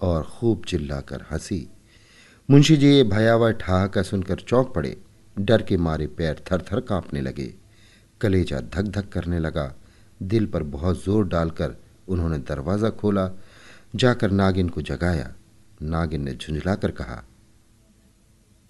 और 0.00 0.22
खूब 0.22 0.62
चिल्लाकर 0.64 1.24
हँसी। 1.30 1.68
मुंशी 2.50 2.76
जी 2.76 2.88
ये 2.88 3.04
भयावह 3.04 3.50
ठहाका 3.50 4.02
सुनकर 4.02 4.36
चौंक 4.36 4.72
पड़े। 4.74 4.96
डर 5.36 5.62
के 5.62 5.76
मारे 5.76 6.06
पैर 6.06 6.42
थर 6.52 6.62
थर 6.62 6.80
कांपने 6.80 7.20
लगे। 7.20 7.54
कलेजा 8.20 8.60
धक 8.60 8.82
धक 8.82 9.08
करने 9.08 9.38
लगा। 9.38 9.74
दिल 10.20 10.46
पर 10.46 10.62
बहुत 10.62 11.04
ज़ोर 11.04 11.26
डालकर 11.28 11.76
उन्होंने 12.08 12.38
दरवाज़ा 12.38 12.90
खोला, 12.90 13.30
जाकर 13.96 14.30
नागिन 14.30 14.68
को 14.68 14.82
जगाया। 14.82 15.34
नागिन 15.82 16.22
ने 16.22 16.34
झुंझलाकर 16.34 16.90
कहा, 16.90 17.22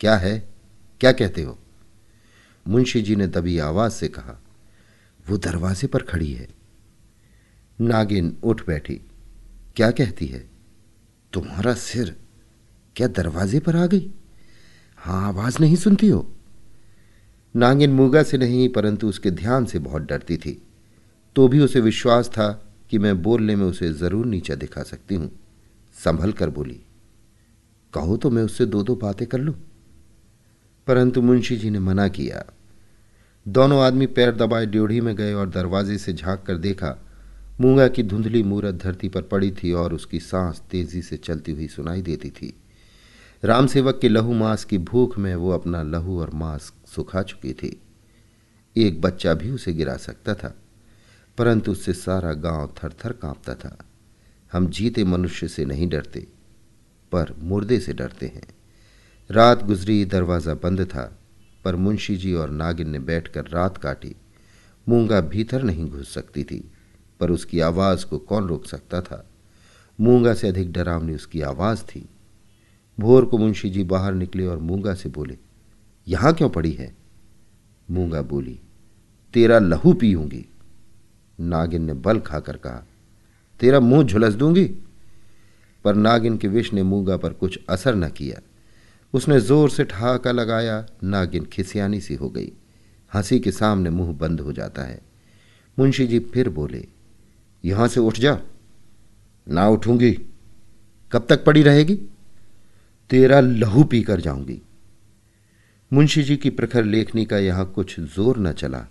क्या 0.01 0.17
है? 0.17 0.39
क्या 1.01 1.13
कहते 1.13 1.43
हो? 1.43 1.59
मुंशी 2.67 3.03
जी 3.03 3.17
ने 3.17 3.27
दबी 3.27 3.59
आवाज़ 3.59 3.93
से 3.93 4.09
कहा, 4.09 4.41
वो 5.29 5.37
दरवाजे 5.37 5.87
पर 5.87 6.03
खड़ी 6.03 6.33
है। 6.33 6.49
नागिन 7.81 8.37
उठ 8.43 8.67
बैठी, 8.67 9.01
क्या 9.77 9.91
कहती 9.91 10.27
है? 10.27 10.49
तुम्हारा 11.33 11.75
सिर 11.75 12.17
क्या 12.97 13.09
दरवाजे 13.09 13.61
पर 13.61 13.77
आ 13.77 13.87
गई? 13.87 14.11
हाँ, 14.97 15.29
आवाज़ 15.29 15.61
नहीं 15.61 15.77
सुनती 15.77 16.09
हो? 16.09 16.36
नागिन 17.57 17.91
मूगा 17.91 18.23
से 18.23 18.39
नहीं, 18.39 18.69
परंतु 18.69 19.09
उसके 19.09 19.31
ध्यान 19.31 19.65
से 19.65 19.79
बहुत 19.79 20.03
डरती 20.03 20.37
थी। 20.37 20.61
तो 21.37 21.47
भी 21.49 21.61
उसे 21.61 21.81
विश्वास 21.81 22.29
था 22.29 22.49
कि 22.91 22.99
मैं 22.99 23.23
बोलने 23.23 23.57
में 23.57 23.65
उसे 23.67 23.93
ज़रूर 23.93 24.27
नीचा 24.27 24.55
दिखा 24.55 24.83
सकती 24.83 25.15
हूँ। 25.15 25.31
संभल 25.97 26.33
कर 26.33 26.51
बोली, 26.51 26.81
कहो 27.95 28.17
तो 28.17 28.31
मैं 28.31 28.43
उससे 28.43 28.67
दो 28.67 28.83
दो 28.83 28.95
बातें 28.95 29.27
कर 29.29 29.39
लूँ? 29.39 29.55
परंतु 30.87 31.23
मुंशी 31.23 31.57
जी 31.57 31.71
ने 31.71 31.79
मना 31.79 32.09
किया। 32.09 32.45
दोनों 33.47 33.81
आदमी 33.83 34.07
पैर 34.07 34.35
दबाए 34.35 34.67
ड्योढ़ी 34.67 35.01
में 35.01 35.15
गए 35.17 35.33
और 35.33 35.49
दरवाजे 35.49 35.99
से 35.99 36.13
झाँक 36.13 36.43
कर 36.47 36.57
देखा, 36.59 36.97
मूँगा 37.61 37.89
की 37.89 38.03
धुंधली 38.03 38.43
मूरत 38.43 38.75
धरती 38.75 39.09
पर 39.09 39.23
पड़ी 39.23 39.51
थी 39.53 39.73
और 39.73 39.95
उसकी 39.95 40.21
सांस 40.21 40.63
तेज़ी 40.71 41.03
से 41.03 41.17
चलती 41.17 41.53
हुई 41.53 41.69
सुनाई 41.69 42.03
देती 42.03 42.31
थी। 42.31 42.53
राम 43.43 43.67
सेवक 43.67 43.99
के 44.03 44.09
लहू 44.09 44.33
मांस 44.33 44.65
की 44.65 44.79
भूख 44.79 45.17
में 45.19 45.35
वो 45.35 45.51
अपना 45.51 45.83
लहू 45.83 46.21
और 46.21 46.31
मांस 46.35 46.73
सुखा 46.87 47.23
चुकी 47.23 47.53
थी। 47.53 47.81
एक 48.77 49.01
बच्चा 49.01 49.35
भी 49.35 49.51
उसे 49.51 49.73
गिरा 49.73 49.97
सकता 49.97 50.35
था, 50.35 50.55
परंतु 51.39 51.73
उससे 51.73 51.93
सारा 51.93 52.33
गाँव 52.33 52.75
थर 52.77 52.93
थर 53.05 53.13
कांपता 53.13 53.55
था। 53.55 53.77
हम 54.53 54.67
जीते 54.67 55.05
मनुष्य 55.05 55.49
से 55.49 55.65
नहीं 55.65 55.89
डरते, 55.89 56.27
पर 57.13 57.35
मुर्दे 57.39 57.81
से 57.81 57.93
डरते 57.93 58.27
हैं। 58.27 58.47
रात 59.31 59.65
गुजरी, 59.65 60.05
दरवाज़ा 60.05 60.55
बंद 60.55 60.85
था, 60.85 61.19
पर 61.65 61.77
मुंशी 61.77 62.17
जी 62.17 62.35
और 62.35 62.51
नागिन 62.51 62.91
ने 62.91 62.99
बैठकर 62.99 63.47
रात 63.47 63.79
काटी। 63.79 64.15
मूँगा 64.87 65.21
भीतर 65.21 65.63
नहीं 65.63 65.89
घुस 65.91 66.15
सकती 66.15 66.45
थी, 66.45 66.71
पर 67.21 67.31
उसकी 67.31 67.61
आवाज़ 67.61 68.07
को 68.07 68.19
कौन 68.19 68.49
रोक 68.49 68.67
सकता 68.67 69.01
था? 69.01 69.25
मूँगा 69.99 70.35
से 70.35 70.49
अधिक 70.49 70.73
डरावनी 70.73 71.15
उसकी 71.15 71.41
आवाज़ 71.41 71.83
थी। 71.83 72.09
भोर 72.99 73.25
को 73.25 73.39
मुंशी 73.39 73.71
जी 73.71 73.85
बाहर 73.85 74.15
निकले 74.15 74.47
और 74.47 74.59
मूँगा 74.59 74.95
से 74.95 75.09
बोले, 75.09 75.37
यहाँ 76.07 76.33
क्यों 76.35 76.49
पड़ी 76.51 76.73
है? 76.73 76.95
मूँगा 77.91 78.23
बोली, 78.23 78.59
तेरा 79.35 79.59
लहू 79.59 79.93
पीऊँगी। 79.93 80.45
नागिन 81.39 81.83
ने 81.83 81.95
बल 81.95 82.19
खाकर 82.21 82.57
कहा, 82.57 82.85
तेरा 83.61 83.81
मुँह 83.81 84.05
झुलस 84.05 84.35
दूँगी? 84.35 84.65
पर 85.85 85.95
नागिन 85.95 86.37
के 86.37 86.49
विष 86.49 86.73
ने 86.73 86.83
मूँगा 86.83 87.17
पर 87.17 87.33
कुछ 87.33 87.59
असर 87.69 87.95
न 87.95 88.09
किया। 88.09 88.41
उसने 89.15 89.41
ज़ोर 89.41 89.71
से 89.71 89.85
ठहाका 89.85 90.33
लगाया, 90.33 90.87
नागिन 91.05 91.45
खिसियानी 91.45 92.01
सी 92.01 92.15
हो 92.15 92.29
गई। 92.31 92.53
हँसी 93.13 93.39
के 93.41 93.53
सामने 93.53 93.91
मुँह 93.91 94.13
बंद 94.13 94.41
हो 94.41 94.53
जाता 94.53 94.83
है। 94.83 95.01
मुंशी 95.79 96.07
जी 96.07 96.19
फिर 96.33 96.49
बोले, 96.49 96.85
यहाँ 97.65 97.89
से 97.89 98.01
उठ 98.01 98.19
जा। 98.19 98.39
ना 99.47 99.69
उठूँगी। 99.69 100.13
कब 101.13 101.27
तक 101.29 101.45
पड़ी 101.45 101.63
रहेगी? 101.63 101.99
तेरा 103.11 103.41
लहू 103.41 103.83
पीकर 103.85 104.21
जाऊँगी। 104.21 104.61
मुंशी 105.91 106.23
जी 106.23 106.37
की 106.37 106.51
प्रखर 106.51 106.85
लेखनी 106.85 107.25
का 107.25 107.39
यहाँ 107.39 107.65
कुछ 107.67 107.99
ज़ोर 108.01 108.39
न 108.39 108.53
चला 108.53 108.87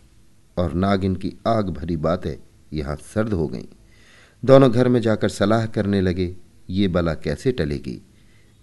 और 0.57 0.73
नागिन 0.73 1.15
की 1.15 1.33
आग 1.47 1.69
भरी 1.69 1.97
बातें 1.97 2.35
यहाँ 2.73 2.95
सर्द 3.05 3.33
हो 3.33 3.47
गईं। 3.47 3.65
दोनों 4.43 4.71
घर 4.71 4.87
में 4.87 4.99
जाकर 5.01 5.29
सलाह 5.29 5.65
करने 5.65 5.99
लगे, 6.01 6.35
ये 6.69 6.87
बला 6.87 7.13
कैसे 7.13 7.51
टलेगी? 7.51 8.01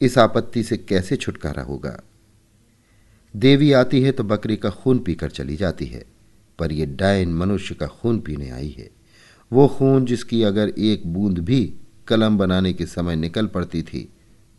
इस 0.01 0.17
आपत्ति 0.19 0.63
से 0.63 0.77
कैसे 0.77 1.17
छुटकारा 1.17 1.63
होगा? 1.63 1.97
देवी 3.35 3.71
आती 3.73 4.01
है 4.03 4.13
तो 4.13 4.25
बकरी 4.25 4.57
का 4.57 4.71
खून 4.71 4.99
पीकर 4.99 5.31
चली 5.31 5.57
जाती 5.57 5.87
है, 5.87 6.05
पर 6.59 6.73
यह 6.73 6.97
डायन 6.97 7.35
मनुष्य 7.35 7.75
का 7.75 7.87
खून 7.87 8.21
पीने 8.21 8.51
आई 8.51 8.75
है। 8.79 8.89
वो 9.51 9.69
खून 9.69 10.05
जिसकी 10.05 10.43
अगर 10.43 10.69
एक 10.69 11.07
बूंद 11.07 11.39
भी 11.41 11.63
कलम 12.09 12.39
बनाने 12.39 12.73
के 12.73 12.87
समय 12.87 13.17
निकल 13.17 13.47
पड़ती 13.47 13.83
थी 13.83 14.09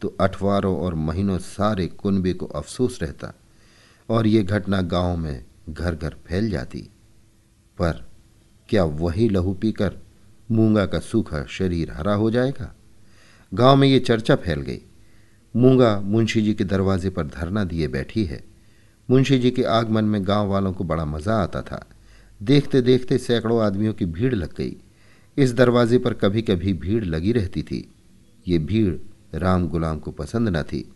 तो 0.03 0.15
अठवारों 0.21 0.75
और 0.77 0.95
महीनों 0.95 1.37
सारे 1.37 1.87
कुनबे 1.87 2.33
को 2.33 2.45
अफसोस 2.45 2.99
रहता 3.01 3.33
और 4.09 4.27
ये 4.27 4.43
घटना 4.43 4.81
गाँव 4.81 5.17
में 5.17 5.45
घर 5.69 5.95
घर 5.95 6.15
फैल 6.25 6.49
जाती। 6.49 6.79
पर 7.77 8.03
क्या 8.69 8.83
वही 8.83 9.29
लहू 9.29 9.53
पीकर 9.53 9.97
मूँगा 10.51 10.85
का 10.85 10.99
सूखा 10.99 11.43
शरीर 11.49 11.91
हरा 11.91 12.13
हो 12.13 12.31
जाएगा? 12.31 12.73
गाँव 13.53 13.75
में 13.75 13.87
ये 13.87 13.99
चर्चा 13.99 14.35
फैल 14.35 14.61
गई। 14.61 14.81
मूँगा 15.55 15.99
मुंशी 15.99 16.41
जी 16.41 16.53
के 16.53 16.63
दरवाजे 16.63 17.09
पर 17.09 17.27
धरना 17.27 17.63
दिए 17.63 17.87
बैठी 17.87 18.25
है। 18.25 18.43
मुंशी 19.09 19.39
जी 19.39 19.51
के 19.51 19.63
आगमन 19.63 20.05
में 20.05 20.27
गाँव 20.27 20.47
वालों 20.47 20.73
को 20.73 20.83
बड़ा 20.83 21.05
मज़ा 21.05 21.35
आता 21.35 21.61
था। 21.61 21.85
देखते 22.41 22.81
देखते 22.81 23.17
सैकड़ों 23.17 23.61
आदमियों 23.63 23.93
की 23.93 24.05
भीड़ 24.05 24.33
लग 24.35 24.55
गई। 24.57 24.75
इस 25.37 25.53
दरवाजे 25.53 25.97
पर 25.97 26.13
कभी 26.13 26.41
कभी 26.41 26.73
भीड़ 26.73 27.03
लगी 27.05 27.31
रहती 27.31 27.63
थी। 27.63 27.87
ये 28.47 28.57
भीड़ 28.57 28.95
राम 29.33 29.67
गुलाम 29.67 29.99
को 29.99 30.11
पसंद 30.11 30.49
न 30.49 30.63
थी। 30.63 30.93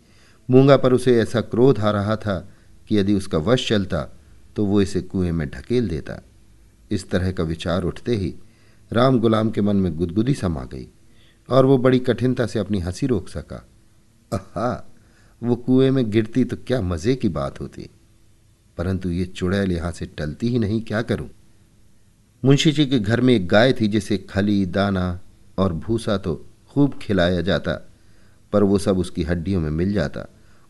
मूँगा 0.49 0.77
पर 0.77 0.93
उसे 0.93 1.19
ऐसा 1.21 1.41
क्रोध 1.41 1.79
आ 1.79 1.91
रहा 1.91 2.15
था 2.15 2.49
कि 2.87 2.97
यदि 2.97 3.13
उसका 3.13 3.37
वश 3.37 3.67
चलता 3.69 4.01
तो 4.55 4.65
वो 4.65 4.81
इसे 4.81 5.01
कुएँ 5.01 5.31
में 5.31 5.49
ढकेल 5.49 5.87
देता। 5.87 6.21
इस 6.91 7.09
तरह 7.09 7.31
का 7.31 7.43
विचार 7.43 7.83
उठते 7.83 8.15
ही 8.15 8.33
राम 8.91 9.19
गुलाम 9.19 9.49
के 9.49 9.61
मन 9.61 9.75
में 9.75 9.95
गुदगुदी 9.95 10.33
समा 10.33 10.63
गई, 10.63 10.87
और 11.49 11.65
वो 11.65 11.77
बड़ी 11.77 11.99
कठिनता 11.99 12.45
से 12.45 12.59
अपनी 12.59 12.79
हँसी 12.79 13.07
रोक 13.07 13.29
सका। 13.29 13.67
अहा, 14.33 14.93
वो 15.41 15.55
कुएँ 15.55 15.89
में 15.91 16.09
गिरती 16.11 16.43
तो 16.43 16.55
क्या 16.57 16.81
मज़े 16.81 17.15
की 17.15 17.29
बात 17.29 17.59
होती। 17.59 17.89
परंतु 18.77 19.09
ये 19.09 19.25
चुड़ैल 19.25 19.71
यहाँ 19.71 19.91
से 19.91 20.05
टलती 20.05 20.49
ही 20.49 20.59
नहीं, 20.59 20.81
क्या 20.81 21.01
करूँ? 21.01 21.29
मुंशी 22.45 22.71
जी 22.71 22.85
के 22.85 22.99
घर 22.99 23.21
में 23.21 23.33
एक 23.33 23.47
गाय 23.47 23.73
थी 23.73 23.87
जिसे 23.87 24.17
खली, 24.17 24.65
दाना 24.65 25.19
और 25.57 25.73
भूसा 25.73 26.17
तो 26.17 26.45
खूब 26.69 26.99
खिलाया 27.01 27.41
जाता। 27.41 27.86
पर 28.53 28.63
वो 28.63 28.77
सब 28.77 28.97
उसकी 28.97 29.23
हड्डियों 29.23 29.61
में 29.61 29.69
मिल 29.69 29.93
जाता, 29.93 30.25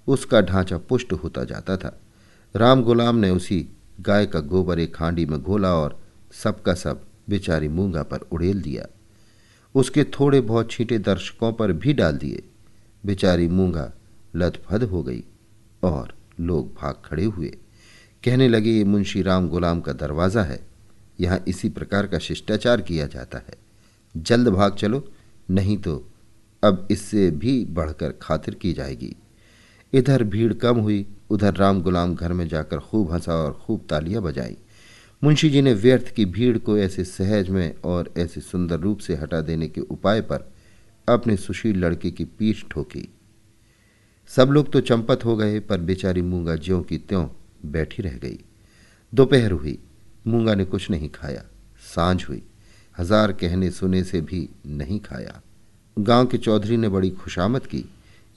उसका 0.07 0.41
ढांचा 0.41 0.77
पुष्ट 0.77 1.13
होता 1.13 1.43
जाता 1.43 1.77
था। 1.77 1.98
राम 2.55 2.84
गुलाम 2.84 3.15
ने 3.15 3.29
उसी 3.29 3.67
गाय 4.01 4.25
का 4.25 4.39
गोबर 4.39 4.79
एक 4.79 4.96
खांडी 4.96 5.25
में 5.25 5.41
घोला 5.41 5.74
और 5.74 6.00
सबका 6.43 6.74
सब 6.74 7.01
बेचारी 7.29 7.67
मूँगा 7.67 8.03
पर 8.03 8.19
उड़ेल 8.31 8.62
दिया। 8.62 8.86
उसके 9.75 10.03
थोड़े 10.03 10.41
बहुत 10.41 10.72
छींटे 10.72 10.98
दर्शकों 11.00 11.51
पर 11.53 11.72
भी 11.72 11.93
डाल 11.93 12.17
दिए। 12.17 12.43
बेचारी 13.05 13.48
मूँगा 13.48 13.91
लथपथ 14.36 14.84
हो 14.84 15.03
गई 15.03 15.24
और 15.84 16.13
लोग 16.39 16.74
भाग 16.74 17.01
खड़े 17.05 17.24
हुए। 17.24 17.48
कहने 18.24 18.48
लगे, 18.48 18.72
ये 18.72 18.84
मुंशी 18.84 19.22
राम 19.22 19.50
गुलाम 19.50 19.81
का 19.81 19.93
दरवाज़ा 19.93 20.43
है। 20.43 20.60
यहाँ 21.19 21.43
इसी 21.48 21.69
प्रकार 21.69 22.07
का 22.07 22.19
शिष्टाचार 22.19 22.81
किया 22.81 23.07
जाता 23.07 23.38
है। 23.38 23.53
जल्द 24.15 24.48
भाग 24.48 24.75
चलो, 24.75 25.03
नहीं 25.50 25.77
तो 25.77 25.96
अब 26.64 26.88
इससे 26.92 27.30
भी 27.32 27.64
बढ़कर 27.66 28.14
खातिर 28.22 28.56
की 28.56 28.74
जाएगी। 28.74 29.16
इधर 29.94 30.24
भीड़ 30.24 30.54
कम 30.54 30.78
हुई, 30.78 31.06
उधर 31.30 31.56
राम 31.56 31.82
गुलाम 31.82 32.16
घर 32.16 32.34
में 32.34 32.48
जाकर 32.48 32.80
खूब 32.80 33.12
हंसा 33.12 33.34
और 33.34 33.54
खूब 33.66 33.86
तालियाँ 33.90 34.22
बजाई। 34.24 34.58
मुंशी 35.22 35.50
जी 35.50 35.62
ने 35.62 35.74
व्यर्थ 35.74 36.14
की 36.16 36.26
भीड़ 36.26 36.58
को 36.58 36.78
ऐसे 36.78 37.04
सहज 37.04 37.50
में 37.50 37.76
और 37.82 38.14
ऐसे 38.18 38.42
सुंदर 38.42 38.80
रूप 38.80 39.00
से 39.00 39.16
हटा 39.16 39.42
देने 39.42 39.68
के 39.68 39.82
उपाय 39.82 40.22
पर 40.22 40.52
अपने 41.08 41.38
सुशील 41.38 41.78
लड़के 41.78 42.12
की 42.12 42.26
पीठ 42.26 42.64
ठोकी। 42.72 43.08
सब 44.30 44.50
लोग 44.50 44.72
तो 44.72 44.80
चंपत 44.82 45.26
हो 45.26 45.36
गए, 45.38 45.60
पर 45.60 45.80
बेचारी 45.80 46.22
मूँगा 46.22 46.56
ज्यों 46.56 46.82
की 46.84 46.98
त्यों 46.98 47.28
बैठी 47.66 48.04
रह 48.04 48.18
गई। 48.18 48.40
दोपहर 49.14 49.52
हुई, 49.52 49.78
मूँगा 50.28 50.56
ने 50.56 50.66
कुछ 50.66 50.90
नहीं 50.90 51.10
खाया, 51.10 51.44
साँझ 51.96 52.24
हुई। 52.26 52.44
हज़ार 52.98 53.32
कहने 53.32 53.72
सुने 53.72 54.04
से 54.04 54.22
भी 54.22 54.50
नहीं 54.66 55.00
खाया। 55.00 55.42
गाँव 56.00 56.25
के 56.25 56.38
चौधरी 56.38 56.77
ने 56.77 56.89
बड़ी 56.89 57.10
खुशामद 57.10 57.66
की। 57.66 57.86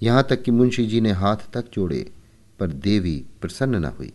यहाँ 0.03 0.27
तक 0.31 0.43
कि 0.43 0.51
मुंशी 0.51 0.87
जी 0.87 1.01
ने 1.01 1.11
हाथ 1.11 1.37
तक 1.53 1.65
जोड़े, 1.73 2.11
पर 2.59 2.67
देवी 2.67 3.25
प्रसन्न 3.41 3.75
न 3.75 3.85
हुई। 3.85 4.13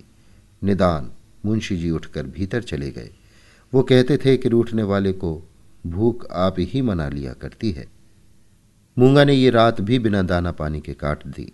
निदान, 0.64 1.12
मुंशी 1.46 1.78
जी 1.78 1.90
उठकर 1.90 2.24
भीतर 2.24 2.62
चले 2.62 2.92
गए। 2.92 3.10
वो 3.74 3.84
कहते 3.84 4.18
थे 4.18 4.38
कि 4.38 4.50
रूठने 4.50 4.84
वाले 4.84 5.12
को 5.12 5.50
भूख 5.88 6.28
आप 6.32 6.56
ही 6.60 6.82
मना 6.82 7.10
लिया 7.10 7.34
करती 7.34 7.72
है। 7.72 7.88
मूँगा 8.98 9.24
ने 9.24 9.34
ये 9.34 9.50
रात 9.50 9.82
भी 9.82 10.00
बिना 10.00 10.22
दाना 10.22 10.52
पानी 10.52 10.82
के 10.82 10.94
काट 10.94 11.28
दी। 11.28 11.52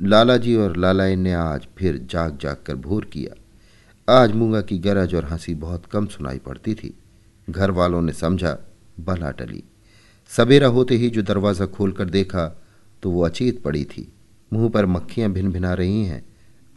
लाला 0.00 0.36
जी 0.36 0.56
और 0.56 0.76
लालाइन 0.76 1.20
ने 1.20 1.32
आज 1.32 1.66
फिर 1.78 2.06
जाग 2.10 2.38
जाग 2.38 2.56
कर 2.66 2.74
भोर 2.74 3.04
किया। 3.04 3.34
आज 4.12 4.32
मूँगा 4.32 4.60
की 4.60 4.78
गरज 4.78 5.14
और 5.14 5.24
हँसी 5.24 5.54
बहुत 5.54 5.86
कम 5.86 6.06
सुनाई 6.06 6.38
पड़ती 6.38 6.74
थी। 6.74 6.98
घर 7.50 7.70
वालों 7.70 8.02
ने 8.02 8.12
समझा, 8.12 8.58
बला 9.00 9.30
टली। 9.30 9.64
सवेरा 10.32 10.68
होते 10.68 10.96
ही 10.96 11.10
जो 11.10 11.22
दरवाज़ा 11.22 11.66
खोलकर 11.66 12.10
देखा 12.10 12.46
तो 13.02 13.10
वो 13.10 13.22
अचेत 13.22 13.62
पड़ी 13.62 13.84
थी। 13.84 14.06
मुँह 14.52 14.68
पर 14.68 14.86
मक्खियाँ 14.86 15.30
भिन 15.32 15.50
भिना 15.52 15.74
रही 15.74 16.04
हैं 16.04 16.24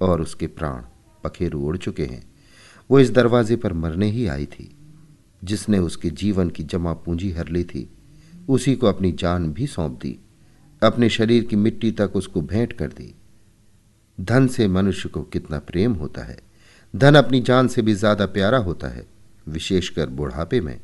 और 0.01 0.22
उसके 0.22 0.48
प्राण 0.48 0.84
पखेरु 1.24 1.60
उड़ 1.60 1.77
चुके 1.77 2.05
हैं। 2.05 2.24
वो 2.89 3.00
इस 3.00 3.12
दरवाजे 3.12 3.55
पर 3.55 3.74
मरने 3.74 4.10
ही 4.10 4.27
आई 4.27 4.46
थी। 4.46 4.70
जिसने 5.41 5.79
उसके 5.79 6.10
जीवन 6.10 6.50
की 6.50 6.63
जमा 6.63 6.93
पूंजी 6.93 7.31
हर 7.31 7.48
ली 7.48 7.63
थी, 7.63 7.89
उसी 8.50 8.75
को 8.75 8.88
अपनी 8.88 9.12
जान 9.12 9.51
भी 9.53 9.67
सौंप 9.67 10.00
दी। 10.01 10.17
अपने 10.81 11.10
शरीर 11.10 11.43
की 11.43 11.55
मिट्टी 11.55 11.91
तक 11.91 12.15
उसको 12.15 12.41
भेंट 12.41 12.74
कर 12.74 12.88
दी। 12.88 13.13
धन 14.17 14.48
से 14.48 14.67
मनुष्य 14.67 15.10
को 15.10 15.22
कितना 15.24 15.60
प्रेम 15.60 15.93
होता 15.93 16.24
है। 16.24 16.38
धन 16.93 17.15
अपनी 17.15 17.41
जान 17.41 17.67
से 17.67 17.81
भी 17.81 17.93
ज़्यादा 17.93 18.25
प्यारा 18.25 18.58
होता 18.58 18.88
है, 18.88 19.05
विशेषकर 19.48 20.10
बुढ़ापे 20.10 20.62
में। 20.62 20.79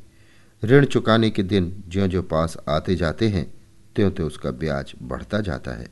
ऋण 0.64 0.84
चुकाने 0.84 1.30
के 1.30 1.42
दिन 1.42 1.84
ज्यो 1.88 2.08
ज्यो 2.08 2.22
पास 2.22 2.56
आते 2.68 2.96
जाते 2.96 3.28
हैं 3.28 3.54
त्यों 3.96 4.10
त्यों 4.10 4.26
उसका 4.26 4.50
ब्याज 4.50 4.92
बढ़ता 5.02 5.40
जाता 5.40 5.70
है। 5.70 5.88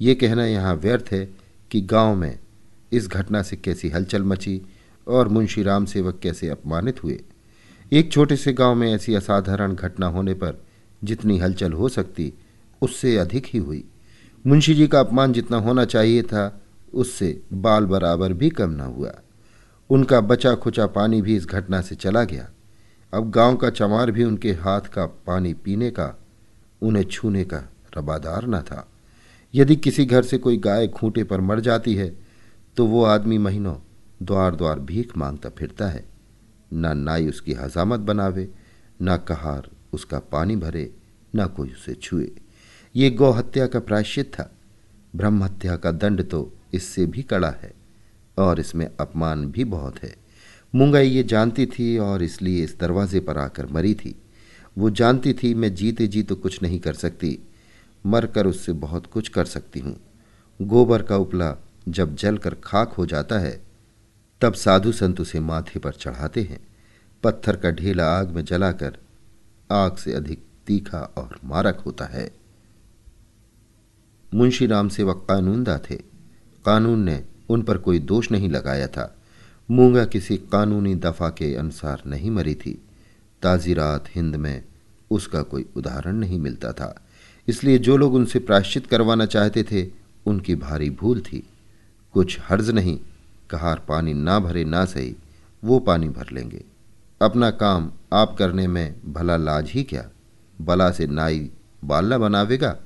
ये 0.00 0.14
कहना 0.14 0.46
यहाँ 0.46 0.74
व्यर्थ 0.74 1.04
है 1.12 1.28
कि 1.70 1.80
गाँव 1.80 2.14
में 2.14 2.38
इस 2.92 3.08
घटना 3.08 3.42
से 3.42 3.56
कैसी 3.56 3.88
हलचल 3.88 4.22
मची 4.22 4.60
और 5.08 5.28
मुंशी 5.28 5.62
राम 5.62 5.84
सेवक 5.84 6.18
कैसे 6.22 6.48
अपमानित 6.48 7.02
हुए। 7.04 7.20
एक 7.92 8.12
छोटे 8.12 8.36
से 8.36 8.52
गाँव 8.52 8.74
में 8.74 8.94
ऐसी 8.94 9.14
असाधारण 9.14 9.74
घटना 9.74 10.06
होने 10.06 10.34
पर 10.34 10.64
जितनी 11.04 11.38
हलचल 11.38 11.72
हो 11.72 11.88
सकती, 11.88 12.32
उससे 12.82 13.16
अधिक 13.16 13.46
ही 13.46 13.58
हुई। 13.58 13.84
मुंशी 14.46 14.74
जी 14.74 14.88
का 14.88 15.00
अपमान 15.00 15.32
जितना 15.32 15.56
होना 15.56 15.84
चाहिए 15.84 16.22
था, 16.22 16.60
उससे 16.94 17.42
बाल 17.52 17.86
बराबर 17.86 18.32
भी 18.32 18.50
कम 18.50 18.70
न 18.70 18.80
हुआ। 18.80 19.14
उनका 19.90 20.20
बचा 20.20 20.54
खुचा 20.54 20.86
पानी 20.86 21.22
भी 21.22 21.36
इस 21.36 21.46
घटना 21.46 21.80
से 21.80 21.94
चला 21.94 22.24
गया। 22.24 22.48
अब 23.12 23.30
गाँव 23.30 23.56
का 23.56 23.70
चमार 23.70 24.10
भी 24.10 24.24
उनके 24.24 24.52
हाथ 24.52 24.88
का 24.92 25.06
पानी 25.26 25.52
पीने 25.54 25.90
का, 25.90 26.14
उन्हें 26.82 27.04
छूने 27.04 27.44
का 27.44 27.62
रबादार 27.96 28.46
न 28.46 28.60
था। 28.60 28.86
यदि 29.54 29.76
किसी 29.76 30.04
घर 30.04 30.22
से 30.22 30.38
कोई 30.38 30.56
गाय 30.56 30.86
खूंटे 30.88 31.24
पर 31.24 31.40
मर 31.40 31.60
जाती 31.60 31.94
है 31.94 32.08
तो 32.76 32.86
वो 32.86 33.04
आदमी 33.04 33.38
महीनों 33.38 33.74
द्वार 34.22 34.54
द्वार 34.54 34.78
भीख 34.80 35.16
माँगता 35.16 35.48
फिरता 35.48 35.88
है। 35.88 36.04
ना 36.72 36.92
नाई 36.94 37.28
उसकी 37.28 37.52
हजामत 37.52 38.00
बनावे, 38.00 38.48
ना 39.02 39.16
कहार 39.16 39.68
उसका 39.92 40.18
पानी 40.18 40.56
भरे, 40.56 40.90
ना 41.34 41.46
कोई 41.46 41.70
उसे 41.70 41.94
छुए। 41.94 42.30
ये 42.94 43.10
गौहत्या 43.10 43.66
का 43.66 43.80
प्रायश्चित 43.80 44.32
था। 44.34 44.50
ब्रह्म 45.16 45.44
हत्या 45.44 45.76
का 45.76 45.90
दंड 45.92 46.22
तो 46.28 46.52
इससे 46.74 47.06
भी 47.06 47.22
कड़ा 47.22 47.50
है 47.52 47.72
और 48.36 48.60
इसमें 48.60 48.86
अपमान 49.00 49.46
भी 49.46 49.64
बहुत 49.66 50.02
है। 50.02 50.14
मुंगाई 50.76 51.08
ये 51.08 51.22
जानती 51.22 51.66
थी 51.66 51.98
और 51.98 52.22
इसलिए 52.22 52.64
इस 52.64 52.78
दरवाजे 52.80 53.20
पर 53.20 53.38
आकर 53.38 53.66
मरी 53.66 53.94
थी। 53.94 54.22
वो 54.78 54.90
जानती 54.90 55.32
थी, 55.32 55.54
मैं 55.54 55.74
जीते 55.74 56.06
जी 56.06 56.22
तो 56.22 56.36
कुछ 56.36 56.62
नहीं 56.62 56.80
कर 56.80 56.94
सकती। 56.94 57.38
मर 58.06 58.26
कर 58.26 58.46
उससे 58.46 58.72
बहुत 58.72 59.06
कुछ 59.06 59.28
कर 59.28 59.44
सकती 59.44 59.80
हूँ। 59.80 60.00
गोबर 60.62 61.02
का 61.02 61.16
उपला 61.16 61.56
जब 61.88 62.16
जल 62.16 62.38
कर 62.38 62.54
खाक 62.54 62.92
हो 62.92 63.06
जाता 63.06 63.38
है, 63.38 63.62
तब 64.40 64.54
साधु 64.54 64.92
संत 64.92 65.20
उसे 65.20 65.40
माथे 65.40 65.78
पर 65.78 65.92
चढ़ाते 65.92 66.42
हैं। 66.42 66.66
पत्थर 67.22 67.56
का 67.56 67.70
ढेला 67.70 68.18
आग 68.18 68.30
में 68.30 68.44
जलाकर 68.44 68.98
आग 69.70 69.96
से 69.96 70.12
अधिक 70.12 70.44
तीखा 70.66 70.98
और 70.98 71.40
मारक 71.44 71.76
होता 71.76 72.04
है। 72.04 72.30
मुंशी 74.34 74.66
राम 74.66 74.88
सेवक 74.88 75.26
कानूनदा 75.28 75.78
थे। 75.90 75.96
कानून 76.64 77.04
ने 77.04 77.24
उन 77.48 77.62
पर 77.62 77.78
कोई 77.78 77.98
दोष 77.98 78.30
नहीं 78.30 78.50
लगाया 78.50 78.86
था। 78.86 79.15
मूँगा 79.70 80.04
किसी 80.04 80.36
कानूनी 80.36 80.94
दफ़ा 80.94 81.28
के 81.28 81.54
अनुसार 81.54 82.02
नहीं 82.06 82.30
मरी 82.30 82.54
थी। 82.54 82.82
ताजी 83.42 83.74
रात 83.74 84.04
हिंद 84.14 84.36
में 84.36 84.64
उसका 85.10 85.42
कोई 85.42 85.66
उदाहरण 85.76 86.16
नहीं 86.16 86.38
मिलता 86.38 86.72
था। 86.72 87.06
इसलिए 87.48 87.78
जो 87.78 87.96
लोग 87.96 88.14
उनसे 88.14 88.38
प्रायश्चित 88.38 88.86
करवाना 88.86 89.26
चाहते 89.26 89.62
थे, 89.62 89.90
उनकी 90.26 90.54
भारी 90.54 90.90
भूल 90.90 91.20
थी। 91.20 91.46
कुछ 92.12 92.38
हर्ज 92.42 92.70
नहीं, 92.70 93.00
कहार 93.50 93.84
पानी 93.88 94.14
ना 94.14 94.38
भरे 94.38 94.64
ना 94.64 94.84
सही, 94.84 95.16
वो 95.64 95.78
पानी 95.78 96.08
भर 96.08 96.26
लेंगे। 96.32 96.64
अपना 97.22 97.50
काम 97.50 97.92
आप 98.12 98.36
करने 98.38 98.66
में 98.66 98.94
भला 99.12 99.36
लाज 99.36 99.70
ही 99.70 99.82
क्या? 99.82 100.10
बला 100.60 100.90
से 100.90 101.06
नाई 101.06 101.50
बाल्ला 101.84 102.18
बनावेगा? 102.18 102.78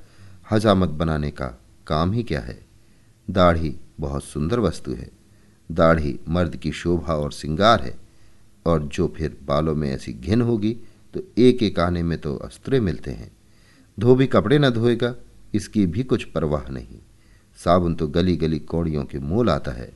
हजामत 0.51 0.89
बनाने 0.89 1.31
का 1.31 1.47
काम 1.87 2.11
ही 2.11 2.23
क्या 2.23 2.39
है? 2.39 2.65
दाढ़ी 3.29 3.75
बहुत 3.99 4.23
सुंदर 4.23 4.59
वस्तु 4.59 4.91
है। 4.91 5.20
दाढ़ी 5.71 6.19
मर्द 6.29 6.55
की 6.55 6.71
शोभा 6.71 7.13
और 7.13 7.31
सिंगार 7.31 7.81
है, 7.81 7.95
और 8.65 8.83
जो 8.83 9.07
फिर 9.17 9.37
बालों 9.43 9.75
में 9.75 9.89
ऐसी 9.91 10.13
घिन 10.13 10.41
होगी 10.41 10.75
तो 11.13 11.21
एक 11.37 11.63
एक 11.63 11.79
आने 11.79 12.03
में 12.03 12.17
तो 12.17 12.35
अस्त्रे 12.35 12.79
मिलते 12.79 13.11
हैं। 13.11 13.31
धोबी 13.97 14.27
कपड़े 14.27 14.59
न 14.59 14.69
धोएगा, 14.69 15.13
इसकी 15.53 15.85
भी 15.85 16.03
कुछ 16.03 16.23
परवाह 16.23 16.69
नहीं। 16.69 16.99
साबुन 17.57 17.95
तो 17.95 18.07
गली 18.07 18.35
गली 18.35 18.59
कौड़ियों 18.59 19.03
के 19.05 19.19
मोल 19.19 19.49
आता 19.49 19.71
है। 19.71 19.91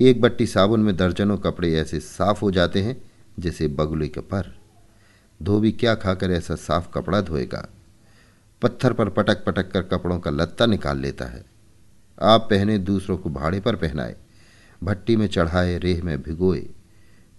एक 0.00 0.20
बट्टी 0.20 0.46
साबुन 0.46 0.80
में 0.80 0.96
दर्जनों 0.96 1.36
कपड़े 1.38 1.72
ऐसे 1.74 2.00
साफ़ 2.00 2.40
हो 2.40 2.50
जाते 2.50 2.82
हैं, 2.82 2.96
जैसे 3.38 3.68
बगुले 3.68 4.08
के 4.08 4.20
पर। 4.20 4.54
धोबी 5.40 5.72
क्या 5.72 5.94
खाकर 5.94 6.30
ऐसा 6.30 6.54
साफ़ 6.54 6.88
कपड़ा 6.94 7.20
धोएगा? 7.20 7.66
पत्थर 8.62 8.92
पर 8.92 9.08
पटक 9.08 9.44
पटक 9.44 9.70
कर 9.70 9.82
कपड़ों 9.82 10.18
का 10.18 10.30
लत्ता 10.30 10.66
निकाल 10.66 10.98
लेता 10.98 11.24
है। 11.24 11.44
आप 12.22 12.46
पहने 12.50 12.78
दूसरों 12.78 13.16
को 13.18 13.30
भाड़े 13.30 13.60
पर 13.60 13.76
पहनाए। 13.76 14.16
भट्टी 14.82 15.16
में 15.16 15.26
चढ़ाए, 15.26 15.78
रेह 15.78 16.04
में 16.04 16.22
भिगोए। 16.22 16.66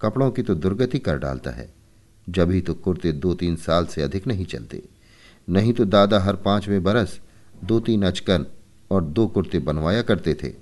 कपड़ों 0.02 0.32
की 0.32 0.41
तो 0.41 0.56
दुर्गति 0.56 1.00
कर 1.00 1.17
डालता 1.17 1.52
है। 1.52 1.73
जभी 2.30 2.62
तो 2.62 2.73
कुर्ते 2.73 3.12
दो 3.12 3.34
तीन 3.34 3.56
साल 3.56 3.86
से 3.86 4.02
अधिक 4.02 4.28
नहीं 4.28 4.45
चलते। 4.45 4.84
नहीं 5.50 5.73
तो 5.73 5.86
दादा 5.86 6.19
हर 6.19 6.36
पाँचवें 6.36 6.84
बरस 6.84 7.19
दो 7.63 7.80
तीन 7.80 8.04
अचकन 8.04 8.45
और 8.91 9.04
दो 9.04 9.28
कुर्ते 9.28 9.60
बनवाया 9.60 10.02
करते 10.02 10.34
थे। 10.34 10.54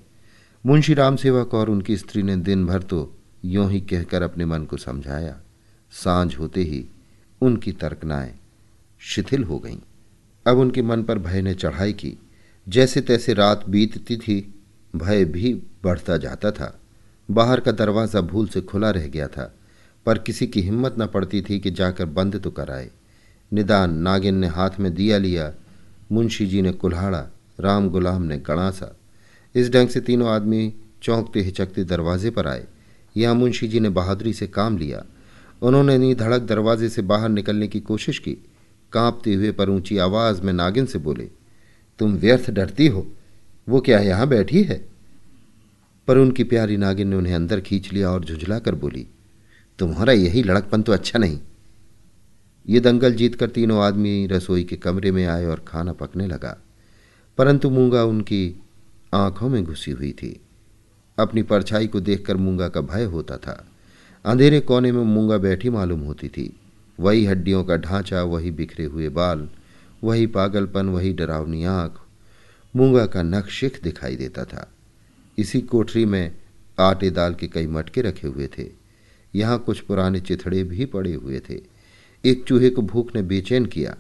मुंशी 0.66 0.94
राम 0.94 1.16
सेवक 1.16 1.54
और 1.54 1.70
उनकी 1.70 1.98
स्त्री 1.98 2.24
ने 2.24 2.36
दिन 2.36 2.66
भर 2.66 2.82
तो 2.82 3.16
यों 3.46 3.72
ही 3.72 3.82
कहकर 3.82 4.22
अपने 4.22 4.46
मन 4.46 4.64
को 4.64 4.78
समझाया। 4.78 5.40
साँझ 5.92 6.38
होते 6.38 6.62
ही 6.62 6.86
उनकी 7.42 7.72
तर्कनाएँ 7.72 8.36
शिथिल 9.00 9.44
हो 9.44 9.60
गईं। 9.60 9.78
अब 10.48 10.58
उनके 10.58 10.82
मन 10.82 11.04
पर 11.04 11.20
भय 11.20 11.42
ने 11.42 11.54
चढ़ाई 11.54 11.94
की। 11.94 12.18
जैसे 12.70 13.02
तैसे 13.02 13.34
रात 13.34 13.70
बीतती 13.70 14.18
थी 14.18 14.55
भय 14.96 15.26
भी 15.26 15.54
बढ़ता 15.84 16.18
जाता 16.18 16.52
था। 16.52 16.74
बाहर 17.30 17.60
का 17.60 17.72
दरवाज़ा 17.72 18.22
भूल 18.22 18.48
से 18.48 18.62
खुला 18.62 18.90
रह 18.90 19.08
गया 19.08 19.28
था, 19.28 19.54
पर 20.06 20.18
किसी 20.18 20.48
की 20.48 20.62
हिम्मत 20.62 20.96
न 21.00 21.06
पड़ती 21.06 21.42
थी 21.42 21.60
कि 21.60 21.72
जाकर 21.72 22.06
बंद 22.06 22.40
तो 22.40 22.52
कराए। 22.52 22.90
निदान 23.52 23.94
नागिन 23.94 24.36
ने 24.36 24.48
हाथ 24.48 24.80
में 24.80 24.94
दिया 24.94 25.18
लिया, 25.18 25.52
मुंशी 26.12 26.46
जी 26.48 26.62
ने 26.62 26.72
कुल्हाड़ा, 26.72 27.26
राम 27.60 27.90
गुलाम 27.90 28.24
ने 28.24 28.38
गणासा। 28.38 28.96
इस 29.56 29.70
ढंग 29.72 29.90
से 29.90 30.00
तीनों 30.02 30.30
आदमी 30.30 30.74
चौंकते 31.04 31.42
हिचकते 31.42 31.84
दरवाजे 31.84 32.30
पर 32.30 32.48
आए। 32.48 32.66
यहाँ 33.16 33.36
मुंशी 33.36 33.68
जी 33.68 33.80
ने 33.80 33.90
बहादुरी 33.90 34.34
से 34.34 34.48
काम 34.48 34.78
लिया। 34.78 35.04
उन्होंने 35.62 35.98
नी 35.98 36.14
धड़क 36.16 36.42
दरवाजे 36.42 36.90
से 36.90 37.02
बाहर 37.02 37.30
निकलने 37.30 37.68
की 37.68 37.80
कोशिश 37.80 38.20
की। 38.20 38.38
कांपते 38.94 39.34
हुए 39.34 39.52
पर 39.52 39.70
ऊँची 39.70 39.98
आवाज़ 39.98 40.42
में 40.42 40.52
नागिन 40.54 40.86
से 40.86 41.00
बोले, 41.00 41.30
तुम 42.00 42.14
व्यर्थ 42.14 42.50
डरती 42.50 42.88
हो। 42.88 43.06
वो 43.68 43.80
क्या 43.82 44.00
यहाँ 44.00 44.28
बैठी 44.28 44.64
है? 44.64 44.86
पर 46.08 46.18
उनकी 46.18 46.44
प्यारी 46.44 46.78
नागिन 46.78 47.08
ने 47.08 47.16
उन्हें 47.16 47.36
अंदर 47.36 47.62
खींच 47.62 47.94
लिया 47.94 48.10
और 48.12 48.26
झुंझला 48.26 48.60
कर 48.60 48.76
बोली, 48.76 49.08
तुम्हारा 49.80 50.14
यही 50.14 50.44
लड़कपन 50.44 50.82
तो 50.82 50.92
अच्छा 50.92 51.20
नहीं। 51.20 51.40
ये 52.70 52.80
दंगल 52.80 53.14
जीतकर 53.14 53.50
तीनों 53.50 53.82
आदमी 53.84 54.28
रसोई 54.28 54.64
के 54.64 54.76
कमरे 54.76 55.12
में 55.12 55.26
आए 55.26 55.46
और 55.46 55.64
खाना 55.68 55.94
पकने 55.94 56.28
लगा। 56.28 56.58
परंतु 57.38 57.70
मूँगा 57.70 58.04
उनकी 58.04 58.64
आँखों 59.14 59.50
में 59.50 59.64
घुसी 59.64 59.92
हुई 59.92 60.12
थी। 60.12 60.40
अपनी 61.18 61.44
परछाई 61.44 61.88
को 61.88 62.00
देखकर 62.00 62.38
मूँगा 62.38 62.70
का 62.70 62.82
भय 62.82 63.04
होता 63.04 63.38
था। 63.38 63.66
अंधेरे 64.26 64.60
कोने 64.60 64.92
में 64.92 65.04
मूँगा 65.04 65.38
बैठी 65.38 65.70
मालूम 65.70 66.00
होती 66.00 66.28
थी। 66.28 66.60
वही 67.00 67.26
हड्डियों 67.26 67.64
का 67.64 67.78
ढांचा, 67.78 68.24
वही 68.24 68.52
बिखरे 68.52 68.86
हुए 68.86 69.10
बाल, 69.10 69.50
वही 70.04 70.28
पागलपन, 70.28 70.90
वही 70.90 71.14
डरावनी 71.14 71.64
आँख 71.64 72.02
मूँगा 72.76 73.06
का 73.06 73.24
नक्शिख 73.24 73.84
दिखाई 73.84 74.16
देता 74.16 74.44
था। 74.46 74.74
इसी 75.38 75.62
कोठरी 75.62 76.06
में 76.06 76.36
आटे 76.80 77.10
दाल 77.10 77.34
के 77.34 77.48
कई 77.48 77.68
मटके 77.68 78.02
रखे 78.02 78.28
हुए 78.28 78.50
थे। 78.60 78.72
यहाँ 79.36 79.60
कुछ 79.60 79.80
पुराने 79.80 80.20
चिथड़े 80.20 80.64
भी 80.64 80.86
पड़े 80.86 81.14
हुए 81.14 81.42
थे। 81.50 81.60
एक 82.26 82.44
चूहे 82.44 82.70
को 82.70 82.82
भूख 82.82 83.16
ने 83.16 83.22
बेचैन 83.22 83.66
किया। 83.66 83.98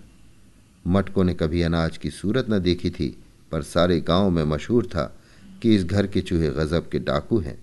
मटकों 0.87 1.23
ने 1.23 1.33
कभी 1.33 1.61
अनाज 1.61 1.97
की 1.97 2.09
सूरत 2.09 2.45
न 2.49 2.59
देखी 2.59 2.89
थी, 2.89 3.23
पर 3.51 3.61
सारे 3.61 4.01
गाँव 4.01 4.29
में 4.29 4.43
मशहूर 4.43 4.85
था 4.85 5.19
कि 5.61 5.75
इस 5.75 5.83
घर 5.83 6.07
के 6.07 6.21
चूहे 6.21 6.49
गजब 6.49 6.89
के 6.89 6.99
डाकू 6.99 7.39
हैं। 7.39 7.57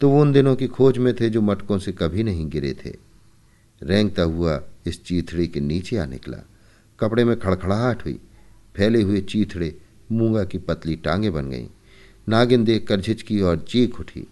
तो 0.00 0.10
वो 0.10 0.20
उन 0.20 0.32
दिनों 0.32 0.56
की 0.56 0.66
खोज 0.66 0.98
में 0.98 1.14
थे 1.14 1.30
जो 1.30 1.40
मटकों 1.40 1.78
से 1.78 1.92
कभी 1.92 2.22
नहीं 2.22 2.48
गिरे 2.50 2.76
थे। 2.84 2.96
रेंगता 3.82 4.22
हुआ 4.22 4.62
इस 4.86 5.04
चीथड़े 5.04 5.46
के 5.46 5.60
नीचे 5.60 5.96
आ 5.96 6.04
निकला। 6.06 6.38
कपड़े 7.00 7.24
में 7.24 7.38
खड़खड़ाहट 7.38 8.04
हुई। 8.04 8.20
फैले 8.76 9.02
हुए 9.02 9.20
चीथड़े 9.20 9.78
मूँगा 10.12 10.44
की 10.44 10.58
पतली 10.58 10.96
टांगे 10.96 11.30
बन 11.30 11.50
गईं। 11.50 11.66
नागिन 12.28 12.64
देख 12.64 12.86
कर 12.86 13.00
झिझकी 13.00 13.40
और 13.40 13.58
चीख 13.58 14.00
उठी। 14.00 14.26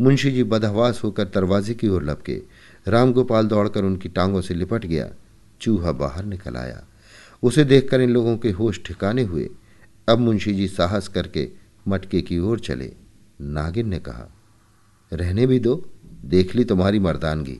मुंशी 0.00 0.30
जी 0.30 0.42
बदहवास 0.44 1.00
होकर 1.04 1.24
दरवाजे 1.24 1.74
की 1.74 1.88
ओर 1.88 2.04
लपके। 2.04 2.42
रामगोपाल 2.88 3.46
दौड़कर 3.46 3.84
उनकी 3.84 4.08
टांगों 4.08 4.40
से 4.40 4.54
लिपट 4.54 4.86
गया। 4.86 5.10
चूहा 5.60 5.92
बाहर 5.92 6.24
निकल 6.24 6.56
आया। 6.56 6.84
उसे 7.42 7.64
देखकर 7.64 8.00
इन 8.00 8.10
लोगों 8.10 8.38
के 8.38 8.50
होश 8.50 8.80
ठिकाने 8.86 9.22
हुए। 9.22 9.50
अब 10.08 10.18
मुंशी 10.18 10.54
जी 10.54 10.68
साहस 10.68 11.08
करके 11.08 11.50
मटके 11.88 12.22
की 12.22 12.38
ओर 12.38 12.60
चले। 12.60 12.92
नागिन 13.40 13.88
ने 13.88 13.98
कहा, 13.98 14.34
रहने 15.12 15.46
भी 15.46 15.58
दो, 15.58 15.90
देख 16.24 16.54
ली 16.54 16.64
तुम्हारी 16.64 16.98
मर्दानगी। 16.98 17.58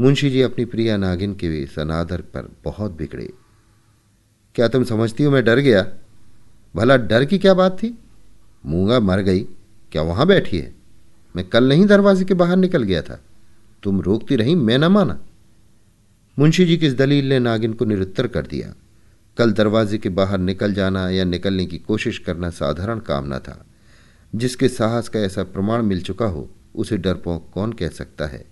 मुंशी 0.00 0.30
जी 0.30 0.40
अपनी 0.40 0.64
प्रिया 0.64 0.96
नागिन 0.96 1.34
के 1.34 1.66
सनादर 1.66 2.20
पर 2.20 2.56
बहुत 2.64 2.92
बिगड़े। 2.92 3.32
क्या 4.54 4.68
तुम 4.68 4.84
समझती 4.84 5.24
हो 5.24 5.30
मैं 5.30 5.44
डर 5.44 5.58
गया? 5.58 5.92
भला 6.76 6.96
डर 6.96 7.24
की 7.24 7.38
क्या 7.38 7.54
बात 7.54 7.78
थी? 7.78 7.98
मूँगा 8.66 9.00
मर 9.00 9.20
गई, 9.20 9.40
क्या 9.92 10.02
वहाँ 10.02 10.26
बैठी 10.26 10.58
है? 10.58 10.74
मैं 11.36 11.48
कल 11.48 11.68
नहीं 11.68 11.86
दरवाजे 11.86 12.24
के 12.24 12.34
बाहर 12.34 12.56
निकल 12.56 12.82
गया 12.82 13.02
था। 13.02 13.20
तुम 13.82 14.00
रोकती 14.00 14.36
रही, 14.36 14.54
मैं 14.54 14.78
न 14.78 14.84
माना। 14.84 15.20
मुंशी 16.38 16.64
जी 16.64 16.76
की 16.76 16.86
इस 16.86 16.94
दलील 16.94 17.28
ने 17.28 17.38
नागिन 17.38 17.72
को 17.72 17.84
निरुत्तर 17.84 18.26
कर 18.26 18.46
दिया। 18.46 18.74
कल 19.38 19.52
दरवाजे 19.52 19.98
के 19.98 20.08
बाहर 20.08 20.38
निकल 20.38 20.74
जाना 20.74 21.10
या 21.10 21.24
निकलने 21.24 21.66
की 21.66 21.78
कोशिश 21.78 22.18
करना 22.18 22.50
साधारण 22.50 22.98
काम 22.98 23.34
न 23.34 23.38
था। 23.38 23.66
जिसके 24.34 24.68
साहस 24.68 25.08
का 25.08 25.20
ऐसा 25.20 25.42
प्रमाण 25.42 25.82
मिल 25.82 26.00
चुका 26.00 26.26
हो, 26.26 26.50
उसे 26.74 26.96
डरपोक 26.96 27.50
कौन 27.54 27.72
कह 27.72 27.88
सकता 27.88 28.26
है? 28.26 28.44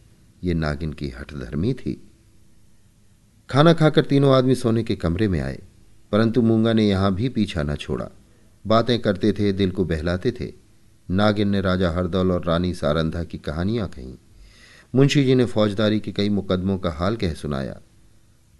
ये 0.44 0.54
नागिन 0.54 0.92
की 0.92 1.08
हठधर्मी 1.08 1.74
थी। 1.74 2.10
खाना 3.50 3.72
खाकर 3.72 4.04
तीनों 4.04 4.34
आदमी 4.34 4.54
सोने 4.54 4.82
के 4.82 4.96
कमरे 4.96 5.28
में 5.28 5.40
आए। 5.40 5.58
परंतु 6.12 6.42
मूँगा 6.42 6.72
ने 6.72 6.88
यहाँ 6.88 7.14
भी 7.14 7.28
पीछा 7.28 7.62
न 7.62 7.74
छोड़ा। 7.74 8.08
बातें 8.66 8.98
करते 8.98 9.32
थे, 9.32 9.52
दिल 9.52 9.70
को 9.70 9.84
बहलाते 9.84 10.32
थे। 10.32 10.52
नागिन 11.10 11.48
ने 11.48 11.60
राजा 11.60 11.90
हरदौल 11.90 12.32
और 12.32 12.44
रानी 12.44 12.74
सारंधा 12.74 13.24
की 13.24 13.38
कहानियाँ 13.38 13.88
कहीं। 13.88 14.14
मुंशी 14.94 15.24
जी 15.24 15.34
ने 15.34 15.44
फौजदारी 15.44 16.00
के 16.00 16.12
कई 16.12 16.28
मुकदमों 16.28 16.78
का 16.78 16.90
हाल 16.90 17.16
कह 17.16 17.34
सुनाया। 17.34 17.80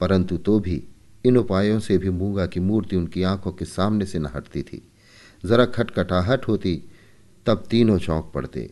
परंतु 0.00 0.36
तो 0.36 0.60
भी 0.60 0.84
इन 1.24 1.36
उपायों 1.36 1.80
से 1.80 1.98
भी 1.98 2.10
मूँगा 2.10 2.46
की 2.46 2.60
मूर्ति 2.60 2.96
उनकी 2.96 3.22
आँखों 3.22 3.52
के 3.52 3.64
सामने 3.64 4.06
से 4.06 4.18
न 4.18 4.26
हटती 4.26 4.62
थी। 4.62 4.92
जरा 5.46 5.64
खटखटाहट 5.64 6.48
होती, 6.48 6.82
तब 7.46 7.64
तीनों 7.70 7.98
चौंक 7.98 8.32
पड़ते। 8.34 8.70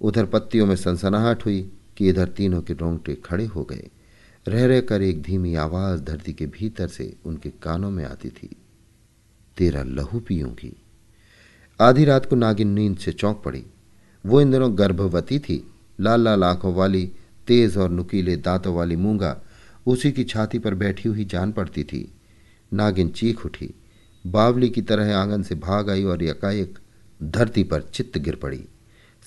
उधर 0.00 0.26
पत्तियों 0.26 0.66
में 0.66 0.76
सनसनाहट 0.76 1.44
हुई 1.44 1.72
कि 1.96 2.08
इधर 2.08 2.28
तीनों 2.28 2.62
के 2.62 2.72
रोंगटे 2.72 3.14
खड़े 3.14 3.44
हो 3.44 3.64
गए। 3.64 3.88
रह 4.48 4.66
रह 4.66 4.80
कर 4.80 5.02
एक 5.02 5.22
धीमी 5.22 5.54
आवाज़ 5.54 6.02
धरती 6.02 6.32
के 6.32 6.46
भीतर 6.46 6.88
से 6.88 7.16
उनके 7.24 7.50
कानों 7.50 7.90
में 7.90 8.04
आती 8.04 8.28
थी। 8.28 8.56
तेरा 9.56 9.82
लहू 9.82 10.20
पीऊँगी 10.20 10.76
आधी 11.80 12.04
रात 12.04 12.26
को 12.26 12.36
नागिन 12.36 12.68
नींद 12.68 12.96
से 12.96 13.12
चौंक 13.12 13.42
पड़ी। 13.44 13.64
वो 14.26 14.40
इन 14.40 14.50
दिनों 14.50 14.78
गर्भवती 14.78 15.38
थी। 15.38 15.72
लाल 16.00 16.20
लाल 16.20 16.44
आँखों 16.44 16.74
वाली, 16.74 17.12
तेज 17.46 17.76
और 17.76 17.90
नुकीले 17.90 18.36
दांतों 18.36 18.74
वाली 18.74 18.96
मूँगा 18.96 19.42
उसी 19.86 20.12
की 20.12 20.24
छाती 20.24 20.58
पर 20.58 20.74
बैठी 20.74 21.08
हुई 21.08 21.24
जान 21.24 21.52
पड़ती 21.52 21.84
थी। 21.84 22.14
नागिन 22.72 23.08
चीख 23.08 23.46
उठी। 23.46 23.74
बावली 24.26 24.70
की 24.70 24.82
तरह 24.82 25.16
आँगन 25.16 25.42
से 25.42 25.54
भाग 25.54 25.90
आई 25.90 26.04
और 26.04 26.22
यकाएक 26.22 26.78
धरती 27.22 27.64
पर 27.64 27.82
चित्त 27.82 28.18
गिर 28.18 28.36
पड़ी। 28.36 28.64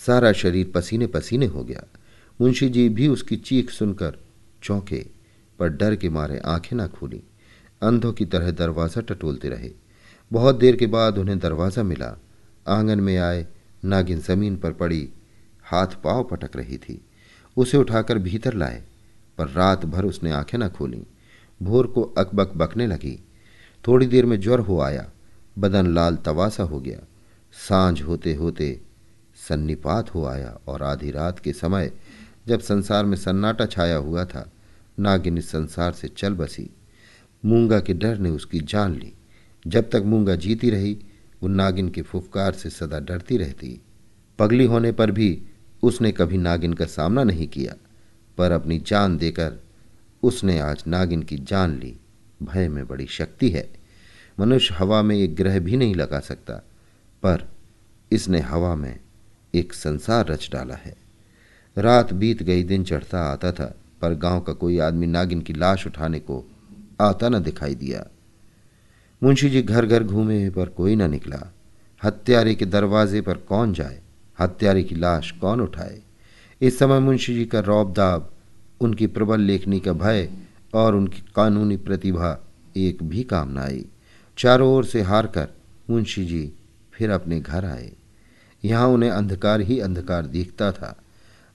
सारा 0.06 0.32
शरीर 0.34 0.72
पसीने 0.76 1.08
पसीने 1.08 1.46
हो 1.46 1.64
गया। 1.64 1.84
मुंशी 2.42 2.70
जी 2.70 2.90
भी 2.90 3.08
उसकी 3.08 3.36
चीख 3.36 3.70
सुनकर 3.70 4.18
चौंके 4.64 5.06
पर 5.60 5.70
डर 5.70 5.96
के 5.96 6.10
मारे 6.10 6.40
आँखें 6.40 6.78
ना 6.78 6.88
खोली। 6.88 7.24
अंधों 7.82 8.14
की 8.14 8.26
तरह 8.26 8.52
दरवाज़ा 8.52 9.02
टटोलते 9.02 9.50
रहे। 9.50 9.72
बहुत 10.32 10.56
देर 10.56 10.76
के 10.76 10.88
बाद 10.88 11.18
उन्हें 11.18 11.40
दरवाज़ा 11.40 11.84
मिला। 11.84 12.18
आँगन 12.68 13.00
में 13.00 13.18
आए, 13.18 13.48
नागिन 13.86 14.20
ज़मीन 14.20 14.58
पर 14.58 14.72
पड़ी, 14.72 15.10
हाथ 15.64 15.88
पाँव 15.88 16.24
पटक 16.24 16.56
रही 16.56 16.78
थी। 16.78 17.06
उसे 17.58 17.78
उठाकर 17.78 18.18
भीतर 18.18 18.54
लाए, 18.54 18.84
पर 19.38 19.50
रात 19.50 19.86
भर 19.86 20.06
उसने 20.06 20.32
आँखें 20.32 20.58
न 20.58 20.70
खोली। 20.70 21.08
भोर 21.64 21.88
को 21.88 22.04
अकबक 22.04 22.52
बकने 22.56 22.88
लगी। 22.88 23.20
थोड़ी 23.88 24.08
देर 24.08 24.26
में 24.26 24.40
ज्वर 24.40 24.60
हो 24.60 24.82
आया। 24.82 25.12
बदन 25.60 25.94
लाल 25.94 26.16
तवासा 26.16 26.64
हो 26.64 26.80
गया। 26.80 27.00
साँझ 27.70 28.02
होते 28.02 28.34
होते 28.34 28.82
सन्निपात 29.50 30.16
हो 30.16 30.26
आया 30.26 30.58
और 30.68 30.84
आधी 30.84 31.12
रात 31.12 31.40
के 31.40 31.54
समय 31.54 31.92
जब 32.48 32.60
संसार 32.60 33.06
में 33.06 33.18
सन्नाटा 33.18 33.66
छाया 33.66 33.96
हुआ 33.96 34.26
था, 34.26 34.52
नागिन 35.00 35.38
इस 35.38 35.50
संसार 35.50 35.92
से 35.92 36.08
चल 36.08 36.34
बसी। 36.34 36.70
मूँगा 37.46 37.80
के 37.80 37.94
डर 37.94 38.18
ने 38.18 38.30
उसकी 38.30 38.60
जान 38.60 38.96
ली। 38.96 39.14
जब 39.68 39.90
तक 39.90 40.04
मूँगा 40.06 40.36
जीती 40.36 40.70
रही 40.70 40.98
वो 41.44 41.50
नागिन 41.50 41.90
के 41.90 42.02
फुफकार 42.02 42.54
से 42.54 42.70
सदा 42.70 43.00
डरती 43.00 43.38
रहती। 43.38 43.82
पगली 44.40 44.66
होने 44.66 44.92
पर 44.92 45.12
भी 45.12 45.42
उसने 45.84 46.12
कभी 46.12 46.38
नागिन 46.38 46.74
का 46.74 46.86
सामना 46.86 47.24
नहीं 47.24 47.48
किया, 47.48 47.74
पर 48.38 48.52
अपनी 48.52 48.80
जान 48.80 49.18
देकर 49.18 49.64
उसने 50.24 50.60
आज 50.60 50.84
नागिन 50.88 51.24
की 51.24 51.38
जान 51.38 51.80
ली। 51.80 51.98
भय 52.44 52.68
में 52.68 52.88
बड़ी 52.88 53.08
शक्ति 53.08 53.50
है। 53.50 53.70
मनुष्य 54.40 54.76
हवा 54.76 55.02
में 55.02 55.16
एक 55.16 55.36
ग्रह 55.36 55.60
भी 55.60 55.78
नहीं 55.78 55.96
लगा 55.96 56.20
सकता, 56.20 56.54
पर 57.24 57.48
इसने 58.12 58.40
हवा 58.40 58.76
में 58.76 59.00
एक 59.56 59.74
संसार 59.74 60.28
रच 60.28 60.50
डाला 60.54 60.76
है। 60.76 61.07
रात 61.78 62.14
बीत 62.14 62.44
गई, 62.44 62.64
दिन 62.64 62.84
चढ़ता 62.84 63.20
आता 63.20 63.52
था, 63.52 63.76
पर 64.02 64.14
गाँव 64.14 64.42
का 64.42 64.54
कोई 64.54 64.80
आदमी 64.80 65.08
नागिन 65.08 65.42
की 65.42 65.54
लाश 65.54 65.88
उठाने 65.88 66.20
को 66.20 66.46
आता 67.02 67.30
न 67.30 67.44
दिखाई 67.44 67.76
दिया। 67.76 68.06
मुंशी 69.24 69.50
जी 69.50 69.62
घर 69.62 69.86
घर 69.86 70.04
घूमे, 70.04 70.50
पर 70.50 70.70
कोई 70.70 70.96
न 70.96 71.12
निकला। 71.12 71.54
हत्यारे 72.04 72.56
के 72.56 72.66
दरवाजे 72.66 73.22
पर 73.22 73.34
कौन 73.34 73.74
जाए? 73.74 74.02
हत्यारे 74.40 74.84
की 74.84 74.96
लाश 74.96 75.32
कौन 75.32 75.62
उठाए? 75.62 76.02
इस 76.62 76.80
समय 76.80 77.00
मुंशी 77.00 77.36
जी 77.36 77.46
का 77.46 77.60
रौबदाब 77.60 78.32
उनकी 78.82 79.08
प्रबल 79.08 79.42
लेखनी 79.42 79.80
का 79.80 79.94
भय, 79.94 80.30
और 80.74 80.96
उनकी 80.96 81.24
कानूनी 81.36 81.78
प्रतिभा 81.78 82.44
एक 82.78 83.04
भी 83.04 83.24
काम 83.24 83.50
न 83.50 83.58
आई। 83.58 83.86
चारों 84.38 84.74
ओर 84.74 84.86
से 84.86 85.02
हार 85.02 85.28
कर 85.28 85.48
मुंशी 85.90 86.26
जी 86.26 86.54
फिर 86.94 87.10
अपने 87.10 87.40
घर 87.40 87.66
आए। 87.66 87.92
यहाँ 88.66 88.88
उन्हें 88.88 89.10
अंधकार 89.10 89.62
ही 89.62 89.80
अंधकार 89.80 90.26
दिखता 90.26 90.72
था। 90.72 90.96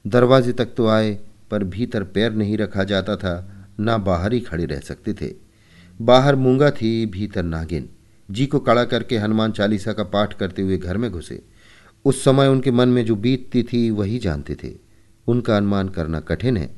दरवाजे 0.07 0.53
तक 0.53 0.67
तो 0.77 0.87
आए, 0.87 1.19
पर 1.51 1.65
भीतर 1.65 2.05
पैर 2.05 2.33
नहीं 2.33 2.57
रखा 2.57 2.85
जाता 2.85 3.17
था, 3.17 3.67
ना 3.81 3.99
बाहर 3.99 4.33
ही 4.33 4.41
खड़े 4.41 4.65
रह 4.65 4.81
सकते 4.81 5.15
थे। 5.15 5.35
बाहर 6.01 6.37
मूँगा 6.37 6.71
थी, 6.71 7.07
भीतर 7.07 7.43
नागिन। 7.43 7.89
जी 8.31 8.47
को 8.47 8.59
कड़ा 8.59 8.85
करके 8.85 9.19
हनुमान 9.19 9.53
चालीसा 9.53 9.93
का 9.93 10.03
पाठ 10.03 10.35
करते 10.35 10.63
हुए 10.63 10.79
घर 10.79 10.97
में 10.97 11.11
घुसे। 11.11 11.43
उस 12.05 12.25
समय 12.25 12.47
उनके 12.49 12.71
मन 12.71 12.89
में 12.89 13.05
जो 13.05 13.17
बीतती 13.17 13.63
थी, 13.63 13.91
वही 13.91 14.19
जानते 14.19 14.55
थे। 14.55 14.75
उनका 15.27 15.57
अनुमान 15.57 15.89
करना 15.89 16.21
कठिन 16.21 16.57
है। 16.57 16.75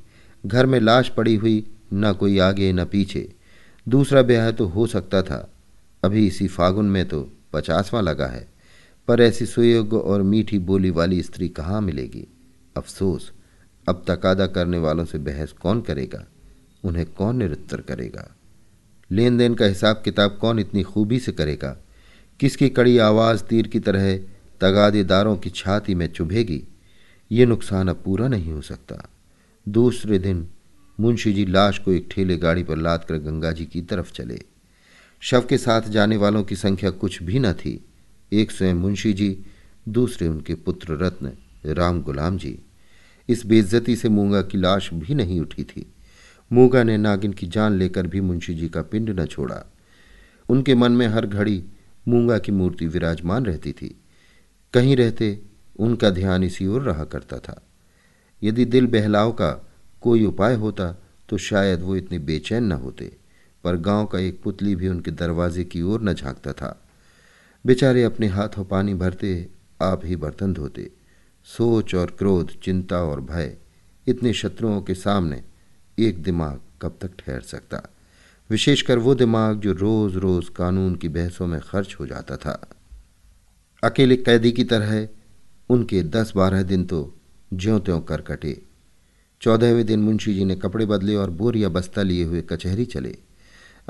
घर 0.47 0.67
में 0.67 0.81
लाश 0.81 1.09
पड़ी 1.09 1.35
हुई, 1.35 1.67
न 1.93 2.13
कोई 2.13 2.39
आगे, 2.39 2.73
न 2.73 2.85
पीछे। 2.85 3.33
दूसरा 3.89 4.23
ब्याह 4.23 4.51
तो 4.51 4.67
हो 4.67 4.87
सकता 4.87 5.23
था। 5.23 5.53
अभी 6.05 6.27
इसी 6.27 6.49
फागुन 6.49 6.87
में 6.87 7.09
तो 7.09 7.33
पचासवां 7.53 8.03
लगा 8.03 8.27
है। 8.27 8.49
पर 9.09 9.21
ऐसी 9.21 9.47
सुयोग्य 9.47 9.97
और 9.97 10.23
मीठी 10.23 10.59
बोली 10.59 10.91
वाली 10.91 11.23
स्त्री 11.23 11.49
कहाँ 11.49 11.81
मिलेगी? 11.81 12.34
अफसोस, 12.77 13.33
अब 13.89 14.05
तकादा 14.09 14.47
करने 14.47 14.79
वालों 14.79 15.05
से 15.05 15.19
बहस 15.19 15.53
कौन 15.53 15.81
करेगा? 15.81 16.27
उन्हें 16.85 17.07
कौन 17.07 17.37
निरुत्तर 17.37 17.81
करेगा? 17.81 18.37
लेन 19.11 19.39
देन 19.39 19.55
का 19.55 19.65
हिसाब 19.65 20.03
किताब 20.05 20.39
कौन 20.41 20.59
इतनी 20.59 20.83
खूबी 20.83 21.19
से 21.19 21.33
करेगा? 21.33 21.85
किसकी 22.41 22.69
कड़ी 22.69 22.99
आवाज़ 22.99 23.43
तीर 23.43 23.67
की 23.67 23.81
तरह 23.81 24.19
तगादेदारों 24.61 25.37
की 25.37 25.51
छाती 25.51 25.95
में 25.95 26.07
चुभेगी? 26.07 26.65
ये 27.33 27.47
नुकसान 27.47 27.89
अब 27.89 28.03
पूरा 28.05 28.29
नहीं 28.29 28.53
हो 28.53 28.61
सकता। 28.61 29.09
दूसरे 29.69 30.19
दिन 30.19 30.49
मुंशी 31.01 31.33
जी 31.33 31.47
लाश 31.47 31.79
को 31.79 31.93
एक 31.93 32.09
ठेले 32.11 32.37
गाड़ी 32.37 32.63
पर 32.63 32.77
लाद 32.77 33.05
कर 33.05 33.15
गंगा 33.15 33.53
जी 33.53 33.67
की 33.67 33.83
तरफ़ 33.83 34.13
चले। 34.13 34.43
शव 35.21 35.47
के 35.49 35.59
साथ 35.59 35.83
जाने 35.83 36.17
वालों 36.17 36.45
की 36.45 36.57
संख्या 36.57 36.91
कुछ 36.91 37.23
भी 37.23 37.39
न 37.39 37.53
थी। 37.53 37.85
एक 38.33 38.51
स्वयं 38.51 38.75
मुंशी 38.75 39.13
जी, 39.13 39.45
दूसरे 39.89 40.29
उनके 40.29 40.55
पुत्र 40.55 40.93
रत्न। 40.93 41.33
राम 41.67 42.01
गुलाम 42.03 42.39
जी, 42.39 42.59
इस 43.29 43.45
बेइज्जती 43.47 43.97
से 43.97 44.09
मूँगा 44.09 44.43
की 44.43 44.59
लाश 44.59 44.93
भी 44.95 45.15
नहीं 45.15 45.41
उठी 45.41 45.65
थी। 45.65 45.87
मूँगा 46.51 46.83
ने 46.83 46.97
नागिन 46.97 47.33
की 47.33 47.47
जान 47.47 47.73
लेकर 47.73 48.07
भी 48.07 48.21
मुंशी 48.21 48.55
जी 48.55 48.69
का 48.69 48.83
पिंड 48.83 49.11
न 49.11 49.27
छोड़ा। 49.27 49.65
उनके 50.49 50.75
मन 50.75 50.93
में 50.93 51.07
हर 51.07 51.27
घड़ी 51.27 51.63
मूँगा 52.09 52.39
की 52.39 52.53
मूर्ति 52.53 52.87
विराजमान 52.87 53.47
रहती 53.47 53.73
थी। 53.73 53.95
कहीं 54.75 54.97
रहते 54.97 55.39
उनका 55.79 56.11
ध्यान 56.11 56.43
इसी 56.45 56.67
ओर 56.67 56.83
रहा 56.83 57.05
करता 57.05 57.39
था। 57.39 57.61
यदि 58.43 58.65
दिल 58.65 58.87
बहलाव 58.87 59.33
का 59.33 59.51
कोई 60.03 60.25
उपाय 60.25 60.55
होता 60.55 60.91
तो 61.29 61.39
शायद 61.39 61.83
वो 61.83 61.97
इतने 61.97 62.19
बेचैन 62.19 62.65
न 62.65 62.73
होते, 62.73 63.17
पर 63.65 63.77
गाँव 63.77 64.07
का 64.07 64.19
एक 64.19 64.43
पुतली 64.43 64.75
भी 64.77 64.89
उनके 64.89 65.11
दरवाजे 65.11 65.65
की 65.65 65.83
ओर 65.83 66.03
न 66.03 66.13
झांकता 66.13 66.53
था। 66.53 66.81
बेचारे 67.65 68.03
अपने 68.03 68.27
हाथों 68.27 68.65
पानी 68.65 68.95
भरते 68.95 69.49
आप 69.83 70.05
ही 70.05 70.17
बर्तन 70.17 70.53
धोते। 70.53 70.91
सोच 71.45 71.95
और 71.95 72.07
क्रोध, 72.07 72.61
चिंता 72.61 72.97
और 72.97 73.21
भय 73.21 73.57
इतने 74.07 74.33
शत्रुओं 74.33 74.83
के 74.83 74.95
सामने 74.95 75.43
एक 75.99 76.23
दिमाग 76.23 76.61
कब 76.83 76.99
तक 77.01 77.11
ठहर 77.19 77.41
सकता? 77.41 77.83
विशेषकर 78.51 78.99
वो 78.99 79.15
दिमाग 79.15 79.61
जो 79.61 79.73
रोज 79.73 80.17
रोज 80.17 80.49
कानून 80.49 80.95
की 80.97 81.09
बहसों 81.09 81.47
में 81.47 81.61
खर्च 81.61 81.97
हो 82.01 82.07
जाता 82.07 82.37
था। 82.37 82.69
अकेले 83.85 84.17
कैदी 84.17 84.53
की 84.53 84.65
तरह 84.65 85.09
उनके 85.69 86.03
दस 86.03 86.33
बारह 86.37 86.63
दिन 86.63 86.85
तो 86.85 87.15
ज्यों 87.55 87.81
त्यों 87.81 88.01
कर 88.01 88.21
कटे 88.21 88.63
चौदहवें 89.41 89.87
दिन 89.87 90.01
मुंशी 90.01 90.35
जी 90.35 90.45
ने 90.45 90.57
कपड़े 90.57 90.87
बदले 90.87 91.17
और 91.17 91.31
बोरिया 91.31 91.69
बस्ता 91.69 92.03
लिए 92.03 92.25
हुए 92.25 92.43
कचहरी 92.43 92.85
चले। 92.85 93.17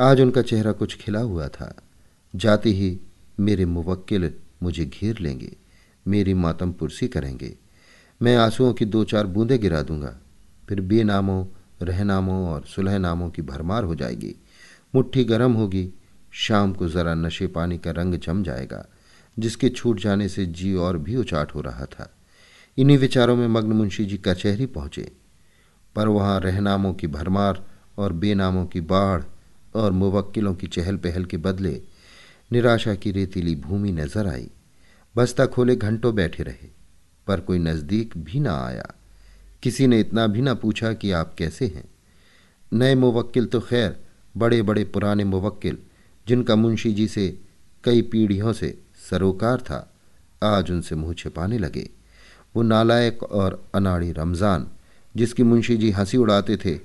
आज 0.01 0.21
उनका 0.21 0.43
चेहरा 0.43 0.73
कुछ 0.73 0.97
खिला 0.97 1.21
हुआ 1.21 1.49
था। 1.49 1.83
जाते 2.37 2.71
ही 2.71 3.01
मेरे 3.41 3.65
मुवक्किल 3.65 4.33
मुझे 4.63 4.85
घेर 4.85 5.19
लेंगे। 5.19 5.57
मेरी 6.09 6.35
मातम 6.35 6.73
पुरसी 6.73 7.09
करेंगे। 7.09 7.57
मैं 8.23 8.37
आंसुओं 8.37 8.73
की 8.73 8.85
दो 8.85 9.05
चार 9.05 9.27
बूंदें 9.27 9.61
गिरा 9.61 9.83
दूँगा। 9.83 10.19
फिर 10.69 10.81
बेनामों, 10.81 11.47
रहनामों 11.83 12.49
और 12.49 12.65
सुलह 12.67 12.99
नामों 12.99 13.31
की 13.31 13.43
भरमार 13.43 13.85
हो 13.85 13.95
जाएगी। 13.95 14.35
मुट्ठी 14.95 15.25
गर्म 15.25 15.53
होगी। 15.53 15.91
शाम 16.33 16.73
को 16.73 16.89
ज़रा 16.89 17.15
नशे 17.15 17.47
पानी 17.47 17.79
का 17.79 17.91
रंग 17.91 18.15
जम 18.15 18.43
जाएगा, 18.43 18.85
जिसके 19.39 19.69
छूट 19.69 20.01
जाने 20.01 20.29
से 20.29 20.47
जी 20.47 20.75
और 20.75 20.99
भी 20.99 21.17
उचाट 21.17 21.55
हो 21.55 21.61
रहा 21.61 21.85
था। 21.85 22.15
इन्हीं 22.79 22.99
विचारों 22.99 23.37
में 23.37 23.49
मग्न 23.49 23.73
मुंशी 23.73 24.05
जी 24.05 24.17
कचहरी 24.17 24.67
पहुँचे। 24.67 25.13
पर 25.97 26.09
वहाँ 26.09 26.41
रहनामों 26.41 26.95
की 26.95 27.07
भरमार 27.07 27.65
और 27.99 28.13
बेनामों 28.13 28.67
की 28.67 28.81
बाढ़ 28.81 29.23
और 29.75 29.93
मुवक्किलों 29.93 30.55
की 30.55 30.67
चहल 30.67 30.97
पहल 30.97 31.25
के 31.25 31.37
बदले 31.37 31.83
निराशा 32.53 32.95
की 32.95 33.11
रेतीली 33.11 33.55
भूमि 33.57 33.93
नज़र 33.93 34.27
आई। 34.27 34.51
बस्ता 35.17 35.47
खोले 35.47 35.77
घंटों 35.77 36.15
बैठे 36.15 36.43
रहे, 36.43 36.69
पर 37.27 37.41
कोई 37.41 37.59
नज़दीक 37.59 38.17
भी 38.17 38.41
ना 38.41 38.67
आया। 38.67 38.95
किसी 39.63 39.87
ने 39.87 40.01
इतना 40.01 40.27
भी 40.27 40.41
ना 40.41 40.55
पूछा 40.55 40.93
कि 40.93 41.13
आप 41.13 41.35
कैसे 41.39 41.67
हैं। 41.67 41.85
नए 42.73 42.95
मुवक्किल 42.95 43.47
तो 43.47 43.61
खैर 43.61 43.97
बड़े 44.37 44.63
बड़े 44.63 44.85
पुराने 44.85 45.25
मुवक्किल, 45.25 45.79
जिनका 46.29 46.57
मुंशी 46.57 46.93
जी 46.93 47.09
से, 47.09 47.39
कई 47.85 48.03
पीढ़ियों 48.03 48.53
से 48.53 48.79
सरोकार 49.11 49.61
था, 49.61 49.93
आज 50.43 50.71
उनसे 50.71 50.95
मुँह 50.95 51.15
छिपाने 51.15 51.59
लगे। 51.59 51.91
वो 52.57 52.63
नालायक 52.63 53.23
और 53.23 53.65
अनाड़ी 53.75 54.13
रमज़ान, 54.13 54.69
जिसकी 55.17 55.43
मुंशी 55.43 55.77
जी 55.77 55.91
हँसी 55.91 56.17
उड़ाते 56.17 56.57
थे, 56.57 56.79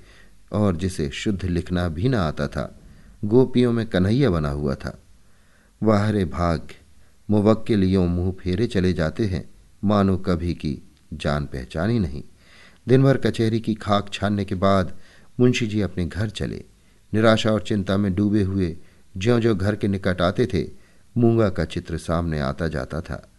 और 0.52 0.76
जिसे 0.76 1.10
शुद्ध 1.10 1.46
लिखना 1.46 1.88
भी 1.88 2.10
ना 2.10 2.24
आता 2.24 2.48
था, 2.48 2.80
गोपियों 3.26 3.72
में 3.74 3.86
कन्हैया 3.86 4.30
बना 4.30 4.50
हुआ 4.50 4.76
था। 4.76 5.00
वाहरे 5.84 6.26
भाग्य 6.26 6.76
मुवक्किल 7.30 7.84
यों 7.84 8.08
मुँह 8.08 8.32
फेरे 8.32 8.68
चले 8.68 8.94
जाते 8.94 9.26
हैं। 9.26 9.50
मानो 9.84 10.18
कभी 10.18 10.54
की 10.54 10.78
जान 11.13 11.46
पहचान 11.46 11.89
ही 11.89 12.00
नहीं। 12.00 12.24
दिन 12.88 13.04
भर 13.04 13.18
कचहरी 13.18 13.60
की 13.60 13.74
खाक 13.74 14.10
छानने 14.13 14.46
के 14.46 14.56
बाद 14.56 14.96
मुंशी 15.39 15.68
जी 15.68 15.82
अपने 15.82 16.06
घर 16.06 16.30
चले। 16.30 16.63
निराशा 17.13 17.52
और 17.52 17.62
चिंता 17.62 17.98
में 17.98 18.13
डूबे 18.15 18.44
हुए 18.44 18.76
ज्यो 19.18 19.39
ज्यो 19.39 19.56
घर 19.56 19.76
के 19.76 19.88
निकट 19.88 20.22
आते 20.22 20.46
थे, 20.46 20.65
मूँगा 21.18 21.50
का 21.50 21.65
चित्र 21.65 21.98
सामने 21.98 22.39
आता 22.39 22.68
जाता 22.68 23.02
था। 23.02 23.32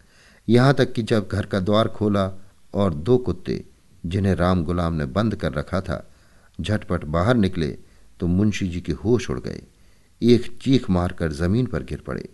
यहाँ 0.48 0.74
तक 0.74 0.92
कि 0.92 1.02
जब 1.02 1.28
घर 1.32 1.46
का 1.46 1.60
द्वार 1.60 1.88
खोला 1.88 2.30
और 2.74 2.94
दो 2.94 3.18
कुत्ते, 3.18 3.64
जिन्हें 4.06 4.34
राम 4.34 4.64
गुलाम 4.64 4.94
ने 4.94 5.04
बंद 5.06 5.34
कर 5.34 5.52
रखा 5.52 5.80
था, 5.80 6.10
झटपट 6.60 7.04
बाहर 7.04 7.36
निकले 7.36 7.78
तो 8.20 8.26
मुंशी 8.26 8.68
जी 8.68 8.80
के 8.80 8.92
होश 8.92 9.30
उड़ 9.30 9.40
गए। 9.40 9.62
एक 10.22 10.58
चीख 10.62 10.90
मारकर 10.90 11.32
ज़मीन 11.32 11.66
पर 11.66 11.82
गिर 11.82 12.00
पड़े। 12.00 12.28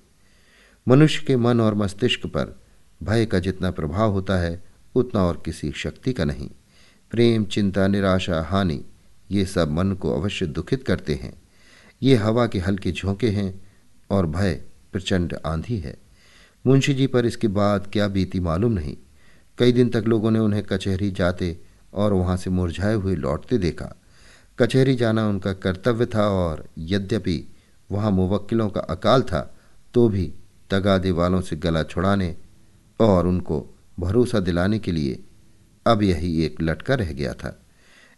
मनुष्य 0.89 1.25
के 1.27 1.37
मन 1.37 1.61
और 1.61 1.75
मस्तिष्क 1.75 2.27
पर 2.27 2.61
भय 3.03 3.27
का 3.27 3.39
जितना 3.39 3.71
प्रभाव 3.71 4.13
होता 4.13 4.37
है, 4.37 4.65
उतना 4.95 5.23
और 5.23 5.43
किसी 5.45 5.73
शक्ति 5.73 6.13
का 6.13 6.25
नहीं। 6.25 6.51
प्रेम, 7.11 7.45
चिंता, 7.45 7.87
निराशा, 7.87 8.43
हानि, 8.43 8.85
ये 9.31 9.45
सब 9.45 9.71
मन 9.71 9.93
को 9.93 10.21
अवश्य 10.21 10.47
दुखित 10.47 10.83
करते 10.83 11.15
हैं। 11.15 11.43
ये 12.03 12.15
हवा 12.15 12.47
के 12.47 12.59
हल्के 12.59 12.93
झोंके 12.93 13.29
हैं 13.29 13.67
और 14.11 14.27
भय 14.27 14.63
प्रचंड 14.93 15.35
आंधी 15.47 15.79
है। 15.79 15.99
मुंशी 16.67 16.95
जी 16.95 17.07
पर 17.07 17.27
इसके 17.27 17.49
बाद 17.49 17.91
क्या 17.93 18.09
बीती 18.09 18.41
मालूम 18.41 18.73
नहीं। 18.73 18.97
कई 19.59 19.73
दिन 19.73 19.89
तक 19.89 20.05
लोगों 20.07 20.31
ने 20.31 20.39
उन्हें 20.39 20.63
कचहरी 20.63 21.11
जाते 21.11 21.59
और 21.95 22.13
वहाँ 22.13 22.37
से 22.37 22.51
मुरझाए 22.51 22.95
हुए 22.95 23.17
लौटते 23.17 23.59
देखा। 23.59 23.97
कचहरी 24.59 24.95
जाना 24.95 25.29
उनका 25.29 25.53
कर्तव्य 25.53 26.07
था 26.07 26.29
और 26.29 26.69
यद्यपि 26.79 27.55
वहाँ 27.91 28.11
मुवक्किलों 28.11 28.69
का 28.69 28.81
अकाल 28.81 29.23
था 29.23 29.57
तो 29.95 30.09
भी 30.09 30.33
तगादे 30.71 31.11
वालों 31.11 31.41
से 31.41 31.57
गला 31.57 31.83
छुड़ाने 31.83 32.37
और 33.01 33.27
उनको 33.27 33.77
भरोसा 34.01 34.41
दिलाने 34.41 34.79
के 34.79 34.93
लिए 34.93 35.23
अब 35.87 36.03
यही 36.03 36.45
एक 36.45 36.63
लटका 36.63 36.95
रह 36.95 37.13
गया 37.13 37.33
था। 37.35 37.63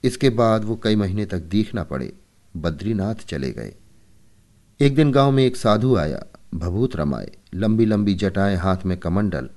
इसके 0.04 0.30
बाद 0.30 0.64
वो 0.64 0.76
कई 0.76 0.96
महीने 0.96 1.26
तक 1.26 1.38
दीख 1.38 1.74
ना 1.74 1.82
पड़े, 1.82 2.12
बद्रीनाथ 2.56 3.14
चले 3.14 3.50
गए। 3.50 3.74
एक 4.80 4.94
दिन 4.94 5.12
गाँव 5.12 5.30
में 5.30 5.44
एक 5.46 5.56
साधु 5.56 5.96
आया, 5.96 6.24
भभूत 6.54 6.96
रमाए, 6.96 7.30
लंबी 7.54 7.86
लंबी 7.86 8.14
जटाएँ 8.14 8.56
हाथ 8.56 8.76
में 8.86 8.96
कमंडल। 8.96 9.48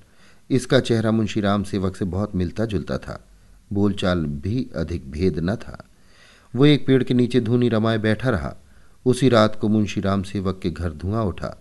इसका 0.50 0.80
चेहरा 0.80 1.12
मुंशी 1.12 1.42
राम 1.42 1.64
सेवक 1.64 1.96
से 1.96 2.06
बहुत 2.06 2.36
मिलता 2.36 2.66
जुलता 2.66 2.98
था, 2.98 3.28
बोलचाल 3.74 4.26
भी 4.26 4.70
अधिक 4.76 5.12
भेद 5.12 5.40
न 5.40 5.56
था। 5.56 5.90
वो 6.56 6.66
एक 6.66 6.88
पेड़ 6.88 7.04
के 7.04 7.14
नीचे 7.14 7.42
धूनी 7.42 7.70
रमाए 7.70 7.98
बैठा 7.98 8.30
रहा, 8.30 8.56
उसी 9.06 9.30
रात 9.30 9.56
को 9.56 9.70
मुंशी 9.70 10.02
राम 10.02 10.24
सेवक 10.24 10.60
के 10.64 10.70
घर 10.70 10.92
धुआँ 10.92 11.24
उठा। 11.24 11.61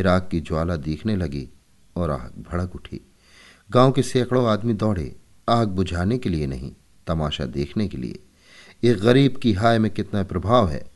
फिर 0.00 0.08
आग 0.08 0.28
की 0.30 0.40
ज्वाला 0.40 0.76
दिखने 0.76 1.16
लगी 1.16 1.48
और 1.96 2.10
आग 2.10 2.44
भड़क 2.50 2.74
उठी। 2.74 3.00
गाँव 3.70 3.92
के 3.92 4.02
सैकड़ों 4.02 4.46
आदमी 4.46 4.74
दौड़े, 4.74 5.16
आग 5.48 5.68
बुझाने 5.68 6.18
के 6.18 6.28
लिए 6.28 6.46
नहीं, 6.46 6.72
तमाशा 7.06 7.44
देखने 7.44 7.88
के 7.88 7.98
लिए। 7.98 8.18
एक 8.84 8.98
गरीब 8.98 9.36
की 9.36 9.52
हाय 9.52 9.78
में 9.78 9.90
कितना 9.90 10.22
प्रभाव 10.22 10.68
है। 10.68 10.90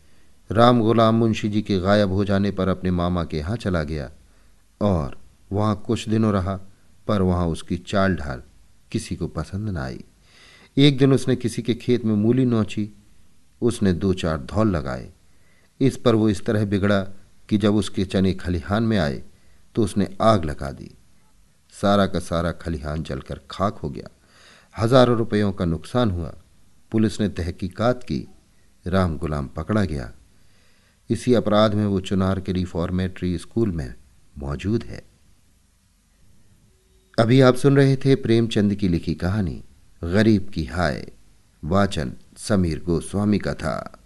राम 0.52 0.80
गुलाम 0.80 1.14
मुंशी 1.14 1.48
जी 1.48 1.62
के 1.62 1.78
गायब 1.80 2.12
हो 2.12 2.24
जाने 2.24 2.50
पर 2.50 2.68
अपने 2.68 2.90
मामा 2.90 3.24
के 3.24 3.36
यहाँ 3.36 3.56
चला 3.56 3.82
गया 3.84 4.10
और 4.80 5.18
वहाँ 5.52 5.84
कुछ 5.86 6.08
दिनों 6.08 6.32
रहा, 6.32 6.60
पर 7.06 7.22
वहाँ 7.22 7.46
उसकी 7.46 7.76
चाल 7.76 8.16
ढाल 8.16 8.42
किसी 8.92 9.16
को 9.16 9.26
पसंद 9.26 9.68
न 9.68 9.76
आई। 9.76 10.04
एक 10.76 10.98
दिन 10.98 11.12
उसने 11.12 11.36
किसी 11.36 11.62
के 11.62 11.74
खेत 11.74 12.04
में 12.04 12.14
मूली 12.14 12.44
नोची, 12.44 12.90
उसने 13.62 13.92
दो 13.92 14.14
चार 14.14 14.38
धौल 14.38 14.68
लगाए। 14.68 15.10
इस 15.80 15.96
पर 15.96 16.14
वो 16.14 16.28
इस 16.28 16.44
तरह 16.44 16.64
बिगड़ा 16.64 17.06
कि 17.48 17.58
जब 17.58 17.74
उसके 17.74 18.04
चने 18.04 18.32
खलिहान 18.34 18.82
में 18.82 18.98
आए 18.98 19.22
तो 19.74 19.84
उसने 19.84 20.08
आग 20.22 20.44
लगा 20.44 20.70
दी। 20.70 20.90
सारा 21.74 22.06
का 22.06 22.18
सारा 22.18 22.52
खलिहान 22.52 23.02
जलकर 23.02 23.40
खाक 23.50 23.78
हो 23.78 23.90
गया। 23.90 24.08
हज़ारों 24.74 25.16
रुपयों 25.16 25.52
का 25.52 25.64
नुकसान 25.64 26.10
हुआ। 26.10 26.34
पुलिस 26.92 27.20
ने 27.20 27.28
तहकीकात 27.28 28.02
की। 28.02 28.26
राम 28.84 29.16
गुलाम 29.18 29.46
पकड़ा 29.46 29.84
गया। 29.84 30.12
इसी 31.10 31.34
अपराध 31.34 31.74
में 31.74 31.86
वो 31.86 32.00
चुनार 32.00 32.40
के 32.40 32.52
रिफॉर्मेटरी 32.52 33.36
स्कूल 33.38 33.72
में 33.72 33.94
मौजूद 34.38 34.82
है। 34.82 35.02
अभी 37.18 37.40
आप 37.40 37.54
सुन 37.54 37.76
रहे 37.76 37.96
थे 37.96 38.14
प्रेमचंद 38.14 38.74
की 38.74 38.88
लिखी 38.88 39.14
कहानी, 39.14 39.62
गरीब 40.02 40.48
की 40.48 40.64
हाय, 40.64 41.06
वाचन 41.62 42.12
समीर 42.38 42.82
गोस्वामी 42.84 43.38
का 43.38 43.54
था। 43.54 44.03